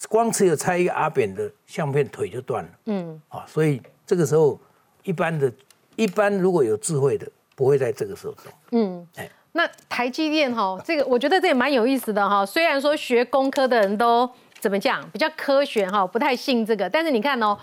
[0.09, 2.69] 光只有拆一个阿扁的相片，腿就断了。
[2.85, 4.59] 嗯，啊，所以这个时候
[5.03, 5.51] 一般的，
[5.95, 8.51] 一般如果有智慧的，不会在这个时候动。
[8.71, 9.29] 嗯，哎。
[9.53, 12.45] 那台积电哈，这个我觉得这也蛮有意思的哈。
[12.45, 16.89] 虽然说学工科的人都怎么讲，比较科学哈，不太信这个。
[16.89, 17.55] 但是你看哦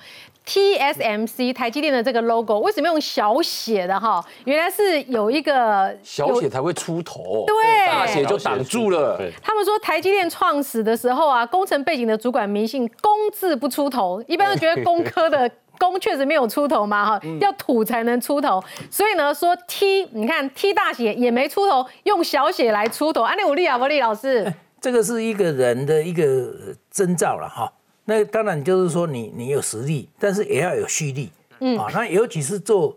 [0.46, 4.24] ，TSMC 台积电的这个 logo 为什么用小写的哈？
[4.44, 9.20] 原来是有一个小写才会出头，对，大写就挡住了。
[9.42, 15.50] 他们说台积电创始的时候啊，工程背景的主管迷信“工”字不出头，一般都觉得工科的。
[15.80, 23.22] 工确实没有出头嘛，哈，要土才能出头，所以呢，说 T，你看 T 大写也没出头，用小写来出头。
[23.22, 26.52] 安利武力啊，伯利老师，这个是一个人的一个
[26.90, 27.72] 征兆了哈。
[28.04, 32.96] 那当然就是说你你有实力，但是也要有蓄力，嗯啊，那尤其是做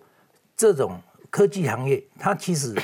[0.58, 2.76] 这种科技行业，它其实。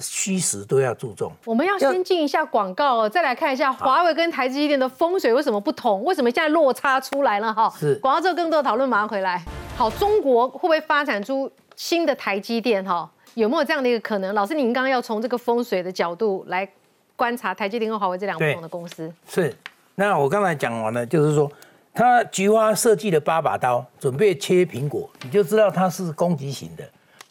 [0.00, 1.30] 虚实都要注重。
[1.44, 6.02] 我们要先进一下广告，再来看一下华为跟台积电的风水为什么不同？
[6.04, 7.52] 为什么现在落差出来了？
[7.52, 9.42] 哈，是广告之后更多的讨论，马上回来。
[9.76, 12.84] 好，中国会不会发展出新的台积电？
[12.84, 14.34] 哈，有没有这样的一个可能？
[14.34, 16.68] 老师，您刚刚要从这个风水的角度来
[17.16, 19.12] 观察台积电和华为这两不同的公司。
[19.28, 19.54] 是。
[19.96, 21.50] 那我刚才讲完了，就是说，
[21.92, 26.84] 他菊花设计了八把刀，准备切苹果，你就知道它是攻击型的。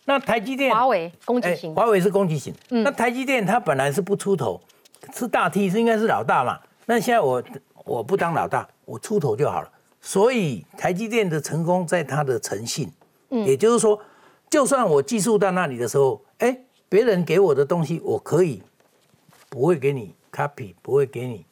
[0.09, 2.51] 那台积电，华为攻击型，华为是攻击型。
[2.69, 4.59] 那台积电它本来是不出头，
[5.13, 6.59] 是大 T 是应该是老大嘛？
[6.87, 7.43] 那现在我
[7.85, 9.71] 我不当老大，我出头就好了。
[10.01, 12.91] 所以台积电的成功在它的诚信，
[13.29, 14.01] 嗯，也就是说，
[14.49, 16.57] 就算我技术到那里的时候，哎，
[16.89, 18.63] 别人给我的东西我可以
[19.47, 21.45] 不会给你 copy，不会给你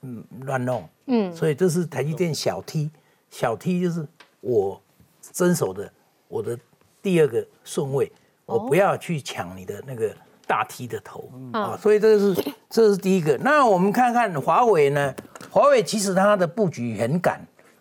[0.00, 2.90] 嗯乱弄，嗯，所以这是台积电小 T，
[3.30, 4.04] 小 T 就是
[4.40, 4.82] 我
[5.20, 5.88] 遵守的
[6.26, 6.58] 我的。
[7.06, 8.10] 第二个顺位，
[8.46, 10.10] 我不要去抢你的那个
[10.44, 12.34] 大 T 的头啊，所以这是
[12.68, 13.38] 这是第一个。
[13.38, 15.14] 那我们看看华为呢？
[15.48, 17.40] 华为其实它的布局很赶，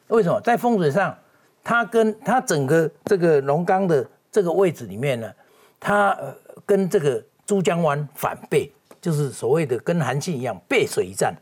[0.10, 0.40] 为什么？
[0.42, 1.18] 在风水上，
[1.64, 5.34] 它跟它整个这个龙岗的这个位置里面呢，
[5.80, 6.16] 它
[6.64, 11.36] 跟这个珠江湾反背，就是所谓的跟韩信一样背水一战。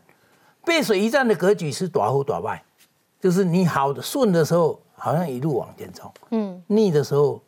[0.64, 2.64] 背水一战的格局是短后短败，
[3.20, 7.38] 就是你好的顺的时候，好像一路往前冲，嗯，逆的时候。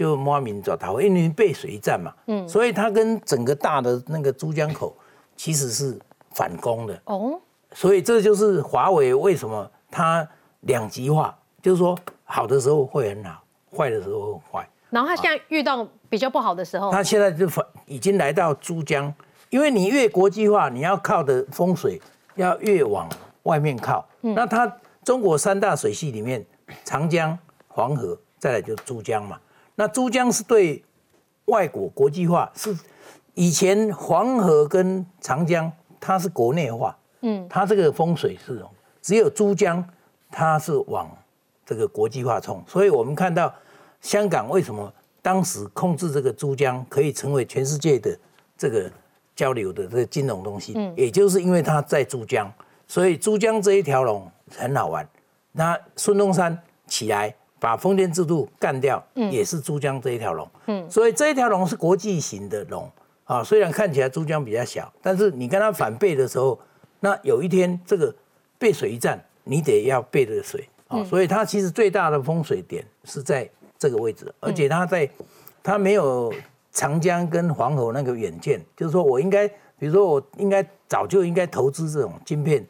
[0.00, 4.96] 就摸明找他，因为背水一战嘛，嗯，所以他跟整个大的那个珠江口
[5.36, 7.38] 其实是反攻的哦，
[7.74, 10.26] 所以这就是华为为什么它
[10.60, 13.42] 两极化，就是说好的时候会很好，
[13.76, 14.66] 坏的时候很坏。
[14.88, 19.12] 然后他现在遇到比较不好的时候，他现在就反已经来到珠江，
[19.50, 22.00] 因为你越国际化，你要靠的风水
[22.36, 23.06] 要越往
[23.42, 24.08] 外面靠。
[24.22, 24.66] 那它
[25.04, 26.42] 中国三大水系里面，
[26.86, 29.38] 长江、黄河，再来就珠江嘛。
[29.80, 30.84] 那珠江是对
[31.46, 32.76] 外国国际化是
[33.32, 38.62] 以前黄河跟长江它是国内化，嗯，它这个风水是
[39.00, 39.82] 只有珠江
[40.30, 41.10] 它是往
[41.64, 43.50] 这个国际化冲，所以我们看到
[44.02, 48.14] 香港为什么当时控制这个珠江可以成为全世界的
[48.58, 48.92] 这个
[49.34, 52.52] 交流的这个金融东西，嗯，也就是因为它在珠江，
[52.86, 55.08] 所以珠江这一条龙很好玩。
[55.52, 62.90] 那孙中山起来把封建制度干掉，嗯，也是珠江这一条龙，嗯，所以这一条龙是国际型的龙
[63.24, 63.44] 啊。
[63.44, 66.58] 虽然看起来珠江比较小，但是你跟它反背的时候，
[67.00, 68.12] 那有一天这个
[68.58, 71.04] 背水一战，你得要背着水啊。
[71.04, 73.48] 所以它其实最大的风水点是在
[73.78, 75.08] 这个位置，而且它在
[75.62, 76.32] 它没有
[76.72, 79.46] 长江跟黄河那个远见，就是说我应该，
[79.78, 82.66] 比如说我应该早就应该投资这种晶片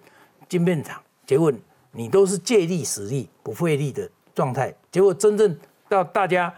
[0.49, 1.53] 晶片厂，结果。
[1.93, 4.09] 你都是借力使力不费力的
[4.41, 5.55] 状态，结果真正
[5.86, 6.51] 到大家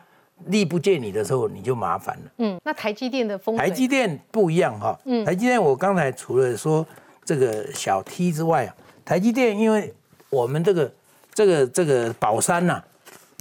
[0.46, 2.30] 力不借你的时候，你就麻烦了。
[2.38, 4.96] 嗯，那台积电的风台积电不一样哈。
[5.04, 6.86] 嗯，台积电我刚才除了说
[7.24, 8.70] 这个小 T 之外啊，
[9.04, 9.92] 台积电因为
[10.30, 10.92] 我们这个
[11.34, 12.80] 这个这个宝山呐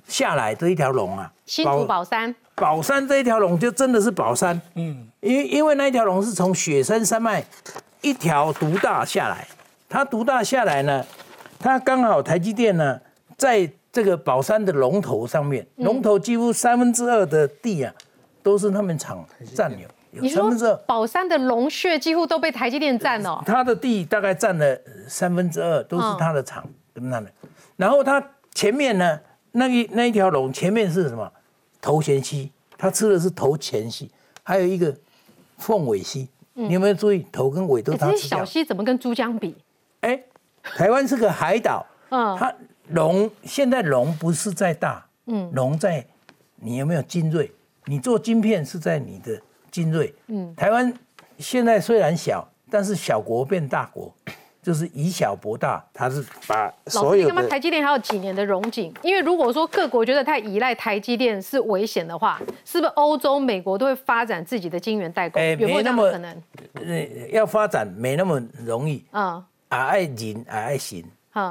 [0.07, 4.59] 下来这一条龙啊，新竹宝山，宝山这一条龙就真的是宝山。
[4.73, 7.45] 嗯，因因为那一条龙是从雪山山脉
[8.01, 9.47] 一条独大下来，
[9.87, 11.05] 它独大下来呢。
[11.59, 12.99] 它刚好台积电呢，
[13.37, 17.93] 在这个宝山的龙头上面，龙头几乎三分之二的地啊，
[18.41, 19.87] 都是他们厂占有。
[20.11, 20.49] 你说
[20.85, 23.41] 宝山的龙穴几乎都被台积电占了？
[23.45, 24.77] 他的地大概占了
[25.07, 26.63] 三分之二，都是他的厂，
[26.93, 27.31] 怎么样的？
[27.75, 28.21] 然后他
[28.53, 29.19] 前面呢，
[29.51, 31.31] 那一那一条龙前面是什么？
[31.81, 34.09] 头前溪，他吃的是头前溪，
[34.43, 34.95] 还有一个
[35.57, 36.29] 凤尾溪。
[36.53, 38.39] 你有没有注意头跟尾都它吃掉？
[38.39, 39.55] 小溪怎么跟珠江比？
[40.01, 40.23] 哎。
[40.63, 42.53] 台湾是个海岛，嗯，它
[42.91, 46.05] 龙现在龙不是在大，嗯，龙在
[46.55, 47.51] 你有没有精锐？
[47.85, 49.39] 你做晶片是在你的
[49.71, 50.93] 精锐，嗯，台湾
[51.39, 54.13] 现在虽然小，但是小国变大国，
[54.61, 57.47] 就是以小博大，它是把所有的。
[57.47, 58.93] 台积电还有几年的荣景？
[59.01, 65.41] 因为如果说各国觉得太依赖台积电是危险的话，是不是欧洲、美国都会发展自己的晶圆代工？
[65.41, 69.43] 哎，没那么可能，呃，要发展没那么容易啊。
[69.69, 71.03] 啊，爱人啊，爱心，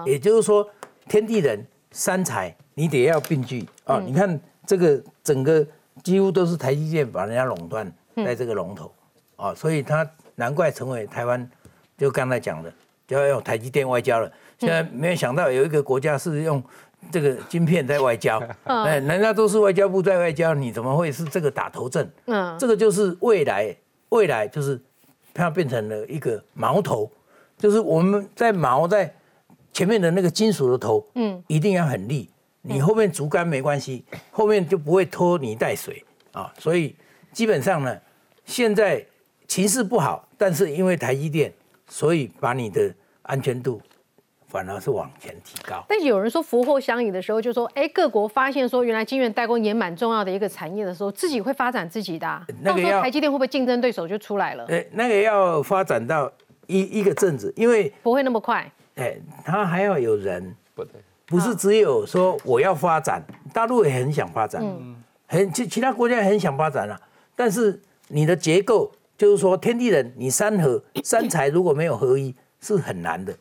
[0.07, 0.65] 也就是说，
[1.11, 4.01] 天地人三才，你得要并具啊。
[4.07, 5.67] 你看这个整个
[6.05, 8.95] 几乎都是台积电把人家垄断在这个龙头
[9.35, 11.51] 啊，所以他难怪成为台湾，
[11.99, 12.73] 就刚才讲的，
[13.09, 14.31] 就要用台积电外交了。
[14.57, 16.63] 现在没有想到有一个国家是用
[17.11, 22.09] 这个晶片在外交，哎，人家都是外交部在外交，你怎么会是这个打头阵？
[22.27, 23.75] 嗯，这个就是未来，
[24.11, 24.81] 未来就是
[25.35, 27.11] 它变成了一个矛头。
[27.59, 29.13] 就是我们在矛在
[29.73, 32.29] 前面的那个金属的头，嗯，一定要很利，
[32.63, 36.53] 你后面竹竿没关系，后面就不会拖泥带水啊。
[36.59, 36.95] 所以
[37.33, 37.97] 基本上呢，
[38.45, 39.05] 现在
[39.47, 41.53] 情势不好，但是因为台积电，
[41.89, 42.93] 所以把你的
[43.23, 43.81] 安全度
[44.49, 45.85] 反而是往前提高。
[45.89, 52.47] 但有人说福祸相依的时候，就说，哎，各国发现说原来晶圆代工也蛮重要的一个产业的时候，自己会发展自己的。
[52.63, 54.67] 那个台积电会不会竞争对手就出来了？
[54.69, 56.31] 哎，那个要发展到。
[56.73, 67.01] 一一个阵子，因为不会那么快，哎，他还要有人，不对，不是只有说我要发展，大陆也很想发展，嗯，很其其他国家也很想发展啊，
[67.35, 73.35] 但是你的结构就是说天地人，你三合三才如果没有合一，是很难的，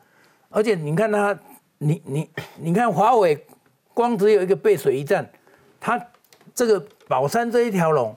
[0.49, 1.37] 而且你看他，
[1.77, 3.45] 你你你看华为，
[3.93, 5.29] 光只有一个背水一战，
[5.79, 5.99] 他
[6.53, 8.15] 这个宝山这一条龙，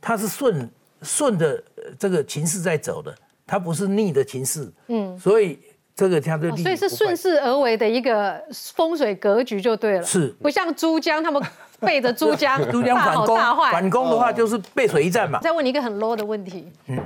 [0.00, 0.70] 它是顺
[1.02, 1.62] 顺着
[1.98, 3.14] 这个情势在走的。
[3.46, 5.58] 它不是逆的情势，嗯，所以
[6.00, 8.42] 这个它的所以是顺势而为的一个
[8.74, 11.42] 风水格局就对了，是不像珠江他们
[11.80, 13.36] 背着珠江， 珠江反攻，
[13.70, 15.38] 反攻的话就是背水一战嘛。
[15.42, 16.98] 再问你一个很 low 的问题，嗯，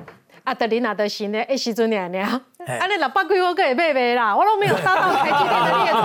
[0.44, 1.42] 啊，德林哪德行呢？
[1.48, 5.98] 哎，时阵娘娘，啊，你老爸归我可以背背啦，我都没有搭到台积电的列车。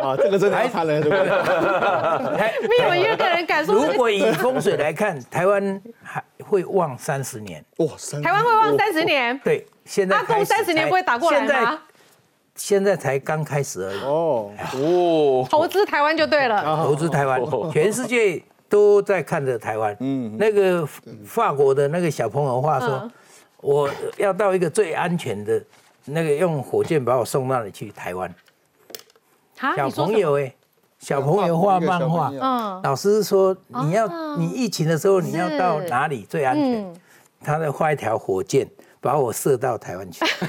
[0.08, 2.68] 啊，这个真的太惨了，对不对？
[2.68, 3.74] 没有一个人敢说。
[3.74, 6.24] 如果以风水来看，台湾还。
[6.48, 7.86] 会旺三十年哇！
[8.22, 9.38] 台湾会旺三十年？
[9.44, 11.78] 对，现在阿公三十年不会打过来吗？
[12.54, 17.40] 现在才刚开始而已哦哦，投资台湾就对了，投资台湾，
[17.70, 19.96] 全世界都在看着台湾。
[20.00, 20.84] 嗯，那个
[21.24, 23.08] 法国的那个小朋友话说，
[23.60, 25.62] 我要到一个最安全的，
[26.06, 28.34] 那个用火箭把我送那里去台湾。
[29.76, 30.52] 小朋友哎。
[30.98, 36.92] 小朋友画漫画，嗯，老师说你要你疫情的时候你要到哪里最安全？
[37.40, 38.68] 他在画一条火箭，
[39.00, 40.26] 把我射到台湾去。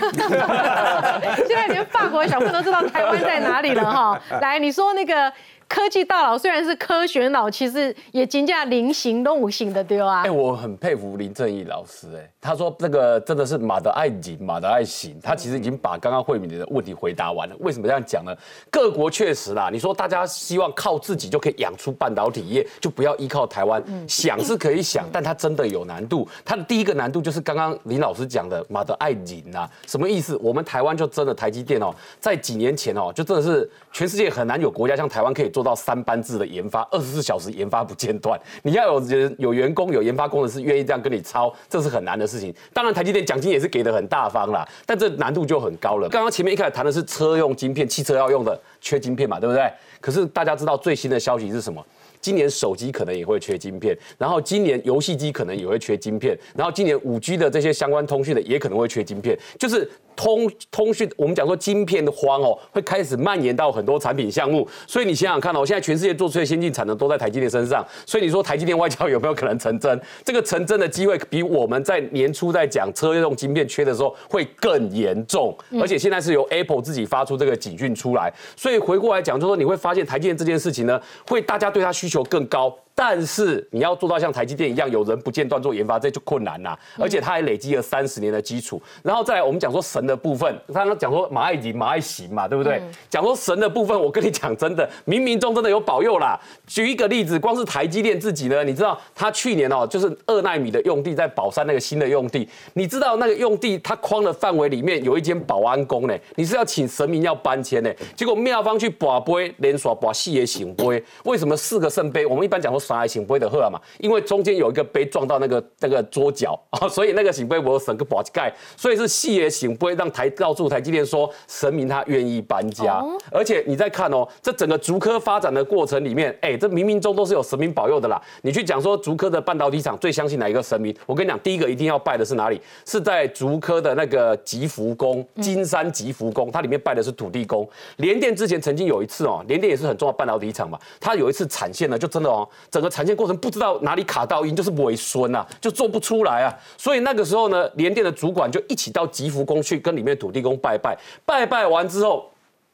[1.47, 4.19] 现在连法国小朋友都知道台湾在哪里了哈。
[4.41, 5.31] 来，你说那个
[5.69, 10.23] 科技大佬虽然是科学脑，其实也金价零型都无形的丢啊。
[10.23, 17.55] 哎，我很佩服林正义老师，哎，他说这个真的是马的爱景，马的爱行，他其实已经把刚刚慧敏的问题回答完了。
[17.59, 18.35] 为什么这样讲呢？
[18.71, 26.27] 各国确实啦，你说大家希望靠自己就可以养出半导体业，就不要依靠台湾，想是可以想，但它真的有难度。
[26.43, 30.35] 它的第一个难度就是刚刚林老师讲的马的爱景啊，什么意思？
[30.41, 38.39] 我们台湾就真的台积电哦，在几年前哦，就真的是全世界很难有国家像台湾可以做做到三班制的研发，二十四小时研发不间断。
[38.63, 42.55] 你要有人有员工有研发工程师愿意这样跟你抄，这是很难的事情。
[42.73, 46.07] 当然台积电奖金也是给的很大方啦，但这难度就很高了。
[46.07, 49.69] 刚刚前面一开始谈的是车用晶片，汽车要用的缺晶片嘛，对不对？
[49.99, 51.85] 可是大家知道最新的消息是什么？
[52.21, 59.89] 今年手机可能也会缺晶片，然后今年游戏机可能也会缺晶片，然后今年五 G 的这些相关通讯的也可能会缺晶片，就是
[60.19, 64.67] 通通讯，我们讲说晶片的荒哦，会开始蔓延到很多产品项目。
[64.85, 70.01] 所以你想想看哦，现在全世界做出的先进产能都在台积电身上，所以你说台积电外交有没有可能成真？
[70.25, 82.75] 这个成真的机会比我们在年初在讲车用晶片缺的时候会更严重，而且现在是由 Apple 自己发出这个警讯出来，所以回过来讲，就说你会发现台积电这件事情呢，会大家对它需求更高。
[83.01, 86.77] 但是你要做到像台积电一样有人不间断做研发，这就困难啦。
[86.97, 88.81] 而且它还累积了三十年的基础。
[89.01, 92.83] 然后再来，我们讲说神的部分，刚刚讲说马爱吉、马爱行嘛，对不对？
[93.09, 96.37] 讲说神的部分，我跟你讲真的，冥冥中真的有保佑啦。
[96.67, 107.89] 举一个例子，光是台积电自己呢，你知道它去年哦，就是二纳米的用地在宝山那个新的用地，你知道那个用地它框的范围里面有一间保安宫呢，你是要请神明要搬迁呢。
[108.13, 112.25] 结果庙方去把杯连锁把戏也醒杯，为什么四个圣杯？
[112.25, 112.88] 我们一般讲说。
[112.95, 113.79] 啥醒杯的喝嘛？
[113.99, 128.21] 因为中间有一个杯撞到那个那个桌角啊， 所以那个醒杯我省个宝盖，所以是细爷醒杯让台告诉台积电说神明他愿意搬家，而且你再看哦，这整个竹科发展的过程里面，哎，这冥冥中都是有神明保佑的啦。
[128.41, 130.95] 你去讲说竹科的半导体厂最相信哪一个神明？
[131.05, 132.59] 我跟你讲，第一个一定要拜的是哪里？
[132.85, 137.67] 是在竹科的那个吉福宫，金山吉福宫，它里面拜的是土地公。
[137.97, 142.47] 联电之前曾经有一次哦，联电也是很重要半导体厂嘛，它有一次产线呢，就真的哦。
[142.71, 146.53] 整个产线过程不知道哪里卡到音，就是尾孙啊，就做不出来啊。
[146.77, 152.29] 所以那个时候呢，联电的主管就一起到吉福宫去跟里面土地公拜拜，拜拜完之后。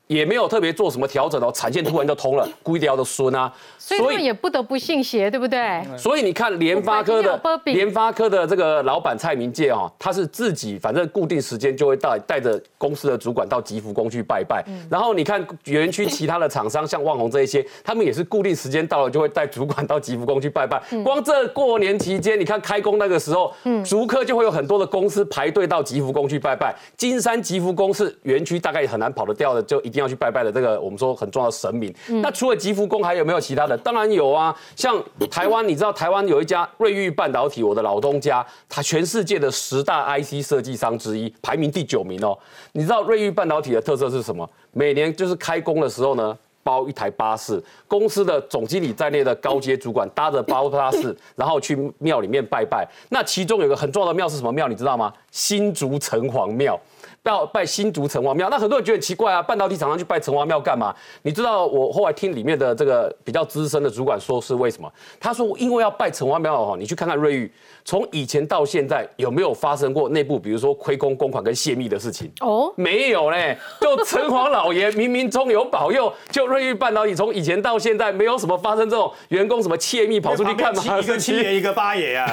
[0.07, 5.81] 也没有特别做什么调整哦，产线突然就通了，故意掉的孙啊，所以他们也不得不信邪，对不对？
[5.97, 20.79] 所以你看联发科的联发科的这个老板蔡明介哦，他是自己反正固定时间就会带带着公司的主管到吉福宫去拜拜，然后你看园区其他的厂商像旺宏这一些，他们也是固定时间到了就会带主管到吉福宫去拜拜。
[21.03, 23.51] 光这过年期间，你看开工那个时候，
[23.83, 26.75] 竹科就会有很多的公司排队到吉福宫去拜拜。
[26.95, 29.94] 金山吉福宫是园区大概也很难跑得掉的，就一。
[29.95, 31.93] 一定要去拜拜的这个，我们说很重要的神明。
[32.21, 33.77] 那除了吉福宫，还有没有其他的？
[33.77, 42.37] 当然有啊，像台湾，你知道台湾有一家瑞昱半导体，我的老东家，它全世界的十大 IC 设计商之一，排名第九名哦。
[42.73, 44.49] 你知道瑞昱半导体的特色是什么？
[44.73, 52.85] 每年就是开工的时候呢，包一台巴士，公司的总经理在内的高阶主管搭着包巴士，然后去庙里面拜拜。
[53.07, 54.67] 那其中有个很重要的庙是什么庙？
[54.67, 55.13] 你知道吗？
[55.31, 56.77] 新竹城隍庙。
[57.25, 60.93] 要拜新竹城隍庙，那很多人觉得很奇怪啊，半导体厂商去拜城隍庙干嘛？
[61.23, 64.91] 你知道我后来听里面的这个比较资深的主管说是为什么？
[65.19, 67.51] 他说因为要拜城隍庙哦，你去看看瑞昱，
[67.83, 72.31] 从以前到现在有没有发生过内部比如说亏空公款跟泄密的事情？
[72.41, 80.99] 哦，没有嘞，就城隍老爷冥冥中有保佑，就瑞昱半导体从以前到现在没有什么发生这种员工什么窃密跑出去干嘛？
[80.99, 82.31] 一个七爷一个八爷啊，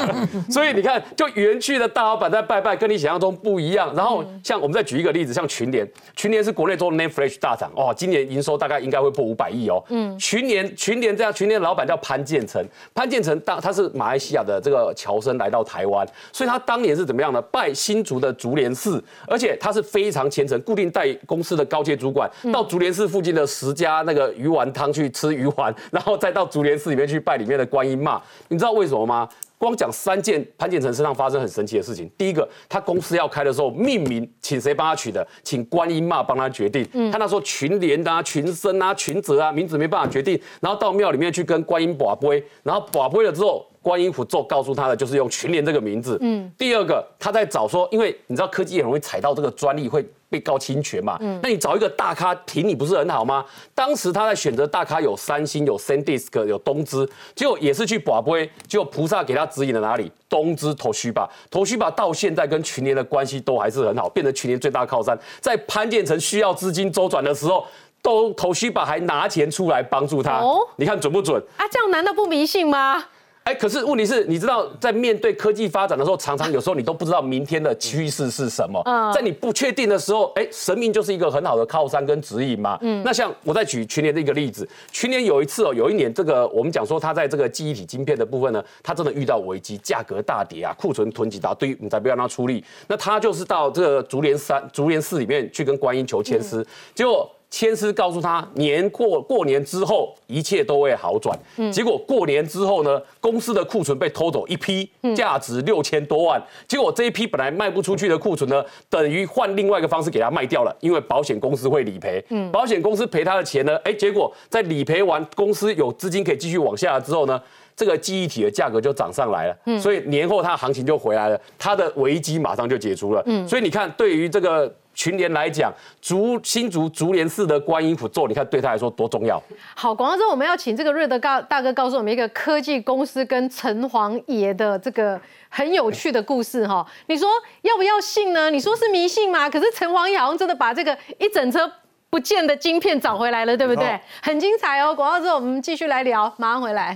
[0.52, 4.22] 所以你看，就园区的大老板在拜拜，跟你想象中不一样，然后。
[4.42, 9.82] 像我们再举一个例子，像群联，群联是国内做 Name Flash 大厂哦，今年营收大概应该会破五百亿哦。
[9.88, 12.64] 嗯，群联群联这样，群联老板叫潘建成，
[12.94, 17.40] 潘建成当他是马来西亚的这个侨生来到台湾，所以他当年是怎么样呢？
[17.42, 29.28] 拜新竹的竹联寺，而且他是非常虔诚，固定带公司的高阶主管到竹联寺附近的十家那个鱼丸汤去吃鱼丸，然后再到竹联寺里面去拜里面的观音妈，你知道为什么吗？
[29.64, 32.10] 光讲三件潘建成身上发生很神奇的事情。
[32.18, 35.26] 第一个，他公司要开的时候，命名请谁帮他取的？
[35.42, 36.86] 请观音妈帮他决定。
[37.10, 46.18] 他那时候群联啊、群生啊、群泽啊，名字没办法决定，然后到庙里面去跟观音把杯，然后把杯了之后，观音符咒告诉他的就是用群联这个名字。
[46.20, 46.52] 嗯。
[46.58, 50.06] 第二个，他在找说，因为你知道科技很容易踩到这个专利会。
[50.34, 51.16] 被告侵权嘛？
[51.20, 53.44] 嗯，那你找一个大咖挺你不是很好吗？
[53.72, 60.10] 当时他在选择大咖有三星、有 SanDisk、有东芝，结果也是去寡杯，结果菩萨给他指引了哪里？
[60.28, 65.16] 东芝头须吧，头须吧到现在跟群联的关系都还是很好，变成群联最大靠山。
[65.40, 67.64] 在潘建成需要资金周转的时候。
[68.04, 70.42] 都头须把还拿钱出来帮助他，
[70.76, 71.42] 你看准不准？
[71.56, 73.02] 啊，这样难道不迷信吗？
[73.44, 78.80] 哎，可是问题是，你知道，在面对科技发展的时候，常常有时候你都不知道明天的趋势是什么。
[78.86, 82.78] 嗯，在你不确定的时候，哎，神明就是一个很好的靠山跟指引嘛。
[82.80, 92.64] 嗯，那像我再举去年的一个例子，去年有一次哦，有一年这个我们讲说，它在这个记忆体晶片的部分呢，它真的遇到危机，价格大跌啊，库存囤积大堆，你才不要让它出力。
[92.88, 97.30] 那他就是到这个竹联三、竹联四里面去跟观音求签师，结果。
[97.54, 101.38] 千师告诉他，年过过年之后一切都会好转。
[101.56, 106.42] 嗯，结果过年之后呢，公司的库存被偷走一批，价值六千多万。
[106.66, 112.20] 结果这一批本来卖不出去的库存呢，等于换另外一个方式给他卖掉了，因为保险公司会理赔。
[112.30, 117.40] 嗯，保险公司赔他的钱呢，哎，结果在理赔完，公司有资金可以继续往下之后呢，
[117.76, 119.56] 这个记忆体的价格就涨上来了。
[119.66, 123.22] 嗯，所以年后它的行情就回来了，它的危机马上就解除了。
[123.26, 124.74] 嗯，所以你看，对于这个。
[124.94, 129.42] 群联来讲，竹新竹竹联寺的观音符咒，你看对他来说多重要。
[129.74, 136.86] 好，广告之后我们要请这个瑞德告大哥告诉我们一个科技公司跟城隍爷的这个很有趣的故事哈。
[137.06, 137.28] 你说
[137.62, 138.50] 要不要信呢？
[138.50, 139.48] 你说是迷信吗？
[139.50, 141.70] 可是城隍爷好像真的把这个一整车
[142.10, 143.98] 不见的晶片找回来了，对不对？
[144.22, 144.94] 很精彩哦。
[144.94, 146.92] 广告之后我们继续来聊，马上回来。